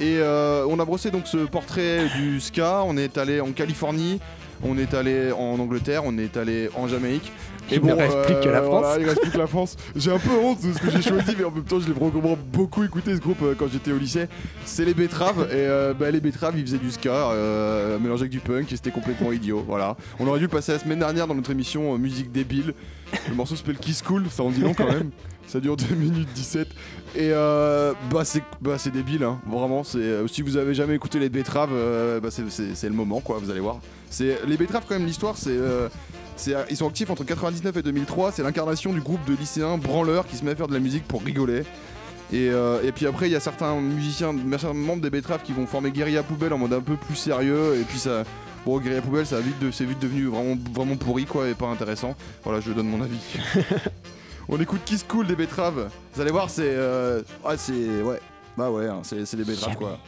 Et 0.00 0.16
euh, 0.18 0.66
on 0.68 0.80
a 0.80 0.84
brossé 0.84 1.10
donc 1.12 1.28
ce 1.28 1.36
portrait 1.38 2.08
du 2.16 2.40
ska. 2.40 2.82
On 2.84 2.96
est 2.96 3.18
allé 3.18 3.40
en 3.40 3.52
Californie, 3.52 4.18
on 4.64 4.76
est 4.78 4.94
allé 4.94 5.30
en 5.30 5.60
Angleterre, 5.60 6.02
on 6.04 6.18
est 6.18 6.36
allé 6.36 6.68
en 6.74 6.88
Jamaïque. 6.88 7.30
Et 7.70 7.76
Il 7.76 7.84
ne 7.84 7.92
reste 7.92 8.22
plus 8.26 8.34
que 8.40 8.48
la 8.48 8.62
France. 8.62 8.80
voilà, 8.84 9.00
il 9.00 9.08
reste 9.08 9.20
plus 9.22 9.30
que 9.30 9.38
la 9.38 9.46
France. 9.46 9.76
J'ai 9.96 10.10
un 10.10 10.18
peu 10.18 10.30
honte 10.42 10.60
de 10.62 10.72
ce 10.72 10.78
que 10.78 10.90
j'ai 10.90 11.00
choisi, 11.02 11.34
mais 11.38 11.44
en 11.44 11.50
même 11.50 11.64
temps, 11.64 11.80
je 11.80 11.86
l'ai 11.86 11.92
vraiment 11.92 12.36
beaucoup 12.52 12.84
écouté 12.84 13.14
ce 13.14 13.20
groupe 13.20 13.40
euh, 13.42 13.54
quand 13.58 13.66
j'étais 13.72 13.92
au 13.92 13.98
lycée. 13.98 14.26
C'est 14.64 14.84
les 14.84 14.94
Betraves. 14.94 15.48
Et 15.50 15.54
euh, 15.54 15.94
bah, 15.94 16.10
les 16.10 16.20
Betraves, 16.20 16.54
ils 16.58 16.64
faisaient 16.66 16.78
du 16.78 16.90
ska 16.90 17.30
euh, 17.30 17.98
mélangé 17.98 18.22
avec 18.22 18.32
du 18.32 18.40
punk 18.40 18.70
et 18.72 18.76
c'était 18.76 18.90
complètement 18.90 19.32
idiot. 19.32 19.64
Voilà. 19.66 19.96
On 20.18 20.26
aurait 20.26 20.38
dû 20.38 20.46
le 20.46 20.50
passer 20.50 20.72
la 20.72 20.78
semaine 20.78 20.98
dernière 20.98 21.26
dans 21.26 21.34
notre 21.34 21.50
émission 21.50 21.94
euh, 21.94 21.98
Musique 21.98 22.30
débile. 22.32 22.74
Le 23.28 23.34
morceau 23.34 23.56
s'appelle 23.56 23.76
Kiss 23.78 24.02
Cool, 24.02 24.24
ça 24.30 24.42
en 24.42 24.50
dit 24.50 24.60
long 24.60 24.74
quand 24.74 24.86
même. 24.90 25.10
Ça 25.46 25.60
dure 25.60 25.76
2 25.76 25.94
minutes 25.94 26.28
17. 26.34 26.68
Et 27.14 27.30
euh, 27.32 27.92
bah 28.10 28.24
c'est 28.24 28.42
bah, 28.62 28.76
c'est 28.78 28.90
débile, 28.92 29.22
hein. 29.24 29.38
vraiment. 29.46 29.84
C'est 29.84 29.98
euh, 29.98 30.26
si 30.26 30.40
vous 30.40 30.56
avez 30.56 30.72
jamais 30.72 30.94
écouté 30.94 31.18
les 31.18 31.28
betteraves, 31.28 31.70
euh, 31.72 32.20
bah, 32.20 32.28
c'est- 32.30 32.88
le 32.88 32.94
moment, 32.94 33.20
quoi. 33.20 33.38
Vous 33.42 33.50
allez 33.50 33.60
voir. 33.60 33.80
C'est 34.08 34.38
les 34.46 34.56
betteraves 34.56 34.84
quand 34.88 34.94
même. 34.94 35.04
L'histoire, 35.06 35.36
c'est 35.36 35.50
euh, 35.50 35.88
c'est- 35.90 36.31
ils 36.70 36.76
sont 36.76 36.88
actifs 36.88 37.10
entre 37.10 37.24
99 37.24 37.76
et 37.76 37.82
2003. 37.82 38.32
C'est 38.32 38.42
l'incarnation 38.42 38.92
du 38.92 39.00
groupe 39.00 39.24
de 39.26 39.34
lycéens 39.34 39.78
branleurs 39.78 40.26
qui 40.26 40.36
se 40.36 40.44
met 40.44 40.52
à 40.52 40.56
faire 40.56 40.68
de 40.68 40.74
la 40.74 40.80
musique 40.80 41.06
pour 41.06 41.22
rigoler. 41.22 41.60
Et, 42.32 42.48
euh, 42.50 42.80
et 42.82 42.92
puis 42.92 43.06
après, 43.06 43.28
il 43.28 43.32
y 43.32 43.36
a 43.36 43.40
certains 43.40 43.74
musiciens, 43.80 44.34
certains 44.58 44.72
membres 44.72 45.02
des 45.02 45.10
betteraves 45.10 45.42
qui 45.42 45.52
vont 45.52 45.66
former 45.66 45.90
Guérilla 45.90 46.22
Poubelle 46.22 46.52
en 46.54 46.58
mode 46.58 46.72
un 46.72 46.80
peu 46.80 46.96
plus 46.96 47.16
sérieux. 47.16 47.76
Et 47.80 47.84
puis 47.84 47.98
ça. 47.98 48.24
Bon, 48.64 48.78
Guérilla 48.78 49.02
Poubelle, 49.02 49.26
ça 49.26 49.36
a 49.38 49.40
vite 49.40 49.58
de- 49.58 49.70
c'est 49.70 49.84
vite 49.84 49.98
devenu 49.98 50.26
vraiment, 50.26 50.56
vraiment 50.72 50.96
pourri, 50.96 51.24
quoi, 51.26 51.48
et 51.48 51.54
pas 51.54 51.66
intéressant. 51.66 52.14
Voilà, 52.44 52.60
je 52.60 52.70
donne 52.72 52.86
mon 52.88 53.02
avis. 53.02 53.18
On 54.48 54.60
écoute 54.60 54.80
Kiss 54.84 55.04
Cool 55.06 55.26
des 55.26 55.36
betteraves. 55.36 55.88
Vous 56.14 56.20
allez 56.20 56.30
voir, 56.32 56.48
c'est. 56.48 56.62
Euh... 56.64 57.22
Ouais, 57.44 57.56
c'est. 57.58 58.02
Ouais. 58.02 58.20
Bah 58.56 58.70
ouais, 58.70 58.86
hein, 58.86 59.00
c'est 59.02 59.24
c'est 59.26 59.36
des 59.36 59.44
betteraves, 59.44 59.76
quoi. 59.76 59.98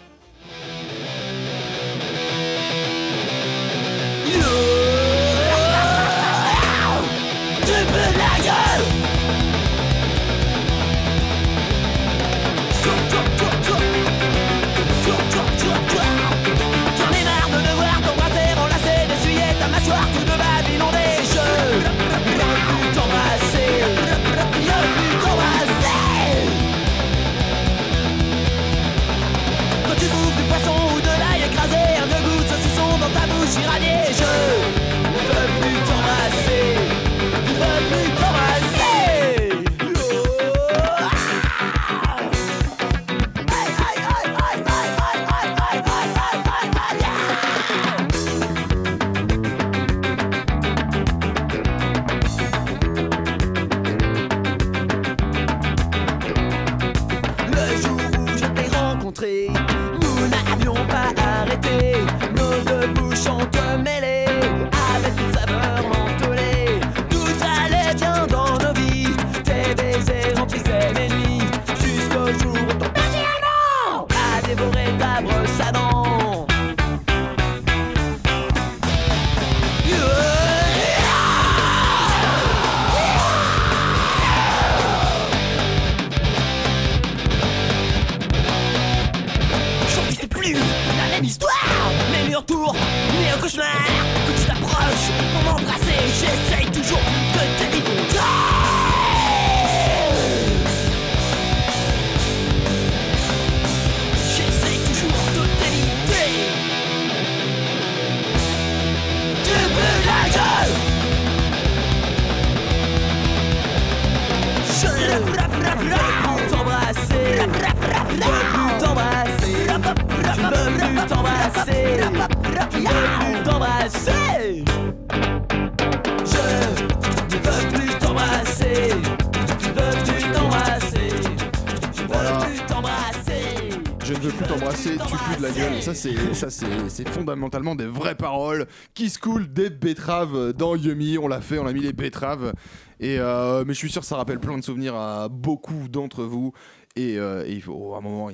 Ça, 136.35 136.51
c'est 136.51 137.09
fondamentalement 137.09 137.77
des 137.77 137.87
vraies 137.87 138.17
paroles. 138.17 138.67
Kiss 138.93 139.19
Cool 139.19 139.53
des 139.53 139.71
betteraves 139.71 140.53
dans 140.53 140.75
Yumi. 140.75 141.17
On 141.17 141.29
l'a 141.29 141.41
fait, 141.41 141.59
on 141.59 141.67
a 141.67 141.73
mis 141.73 141.81
les 141.81 141.93
betteraves. 141.93 142.53
Et 142.99 143.21
euh, 143.21 143.65
mais 143.65 143.73
je 143.73 143.79
suis 143.79 143.91
sûr 143.91 144.01
que 144.01 144.07
ça 144.07 144.17
rappelle 144.17 144.41
plein 144.41 144.59
de 144.59 144.65
souvenirs 144.65 144.97
à 144.97 145.29
beaucoup 145.29 145.87
d'entre 145.89 146.25
vous. 146.25 146.53
Et, 146.97 147.19
euh, 147.19 147.47
il 147.47 147.63
faut, 147.63 147.95
à 147.95 147.99
un 147.99 148.01
moment, 148.01 148.31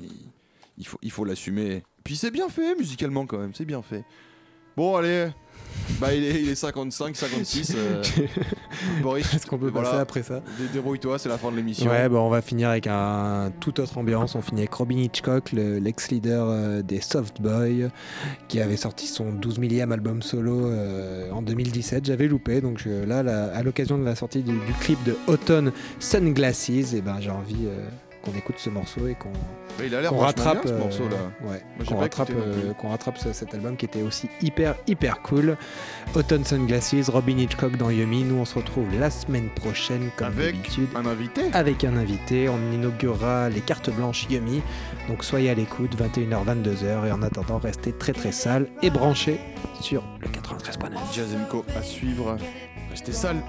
il 1.02 1.10
faut 1.10 1.24
l'assumer. 1.24 1.82
Puis 2.02 2.16
c'est 2.16 2.30
bien 2.30 2.48
fait 2.48 2.74
musicalement 2.74 3.26
quand 3.26 3.38
même, 3.38 3.52
c'est 3.54 3.66
bien 3.66 3.82
fait. 3.82 4.04
Bon, 4.76 4.96
allez. 4.96 5.28
Bah, 6.00 6.14
il 6.14 6.24
est, 6.24 6.40
il 6.42 6.48
est 6.48 6.54
55, 6.54 7.14
56. 7.14 7.74
euh, 7.76 8.02
Boris, 9.02 9.34
Est-ce 9.34 9.46
qu'on 9.46 9.58
peut 9.58 9.68
voilà. 9.68 9.88
passer 9.90 10.00
après 10.00 10.22
ça 10.22 10.40
dé- 10.58 10.68
débrouille-toi, 10.72 11.18
c'est 11.18 11.28
la 11.28 11.36
fin 11.36 11.50
de 11.50 11.56
l'émission. 11.56 11.90
Ouais, 11.90 12.08
bah 12.08 12.18
on 12.20 12.30
va 12.30 12.40
finir 12.40 12.70
avec 12.70 12.86
un 12.86 13.52
toute 13.60 13.78
autre 13.80 13.98
ambiance. 13.98 14.34
On 14.34 14.40
finit 14.40 14.62
avec 14.62 14.72
Robin 14.72 14.96
Hitchcock, 14.96 15.52
le- 15.52 15.78
l'ex-leader 15.78 16.46
euh, 16.48 16.82
des 16.82 17.02
Soft 17.02 17.42
Boys, 17.42 17.90
qui 18.48 18.60
avait 18.60 18.78
sorti 18.78 19.06
son 19.06 19.32
12 19.32 19.58
millième 19.58 19.92
album 19.92 20.22
solo 20.22 20.66
euh, 20.66 21.30
en 21.32 21.42
2017. 21.42 22.06
J'avais 22.06 22.28
loupé, 22.28 22.62
donc 22.62 22.78
je- 22.78 23.04
là, 23.04 23.22
la- 23.22 23.54
à 23.54 23.62
l'occasion 23.62 23.98
de 23.98 24.04
la 24.04 24.14
sortie 24.14 24.42
du, 24.42 24.52
du 24.52 24.72
clip 24.80 25.02
de 25.04 25.16
Autumn 25.26 25.70
Sunglasses, 25.98 26.70
et 26.94 27.02
ben 27.02 27.18
j'ai 27.20 27.30
envie 27.30 27.66
euh, 27.66 27.86
qu'on 28.22 28.32
écoute 28.32 28.56
ce 28.58 28.70
morceau 28.70 29.06
et 29.08 29.14
qu'on 29.14 29.32
il 29.82 29.94
a 29.94 30.00
l'air 30.02 30.10
qu'on 30.10 30.16
vachement 30.16 30.26
rattrape 30.44 30.62
bien, 30.64 30.72
ce 30.72 30.76
euh, 30.76 30.78
morceau-là. 30.78 31.16
ouais, 31.48 31.62
qu'on 31.86 31.96
rattrape, 31.98 32.30
euh, 32.30 32.72
ce- 33.16 33.32
cet 33.32 33.54
album 33.54 33.76
qui 33.76 33.86
était 33.86 34.02
aussi 34.02 34.28
hyper 34.42 34.74
hyper 34.86 35.22
cool. 35.22 35.56
Autumn 36.14 36.44
Sunglasses, 36.44 37.08
Robin 37.08 37.38
Hitchcock 37.38 37.76
dans 37.76 37.90
Yumi. 37.90 38.24
Nous 38.24 38.34
on 38.36 38.44
se 38.44 38.56
retrouve 38.56 38.86
la 38.98 39.10
semaine 39.10 39.48
prochaine 39.50 40.10
comme 40.16 40.26
Avec 40.28 40.56
d'habitude 40.56 40.88
un 40.94 41.06
invité. 41.06 41.42
avec 41.52 41.84
un 41.84 41.96
invité. 41.96 42.48
On 42.48 42.58
inaugurera 42.72 43.48
les 43.48 43.60
cartes 43.60 43.90
blanches 43.90 44.26
Yumi. 44.28 44.60
Donc 45.08 45.24
soyez 45.24 45.48
à 45.50 45.54
l'écoute, 45.54 45.96
21h, 45.96 46.44
22h. 46.44 47.06
Et 47.06 47.12
en 47.12 47.22
attendant, 47.22 47.58
restez 47.58 47.92
très 47.92 48.12
très 48.12 48.32
sales 48.32 48.68
et 48.82 48.90
branchés 48.90 49.40
sur 49.80 50.02
le 50.20 50.28
93.9. 50.28 51.14
Jazemco 51.14 51.64
à 51.76 51.82
suivre. 51.82 52.36
Restez 52.90 53.12
sales. 53.12 53.40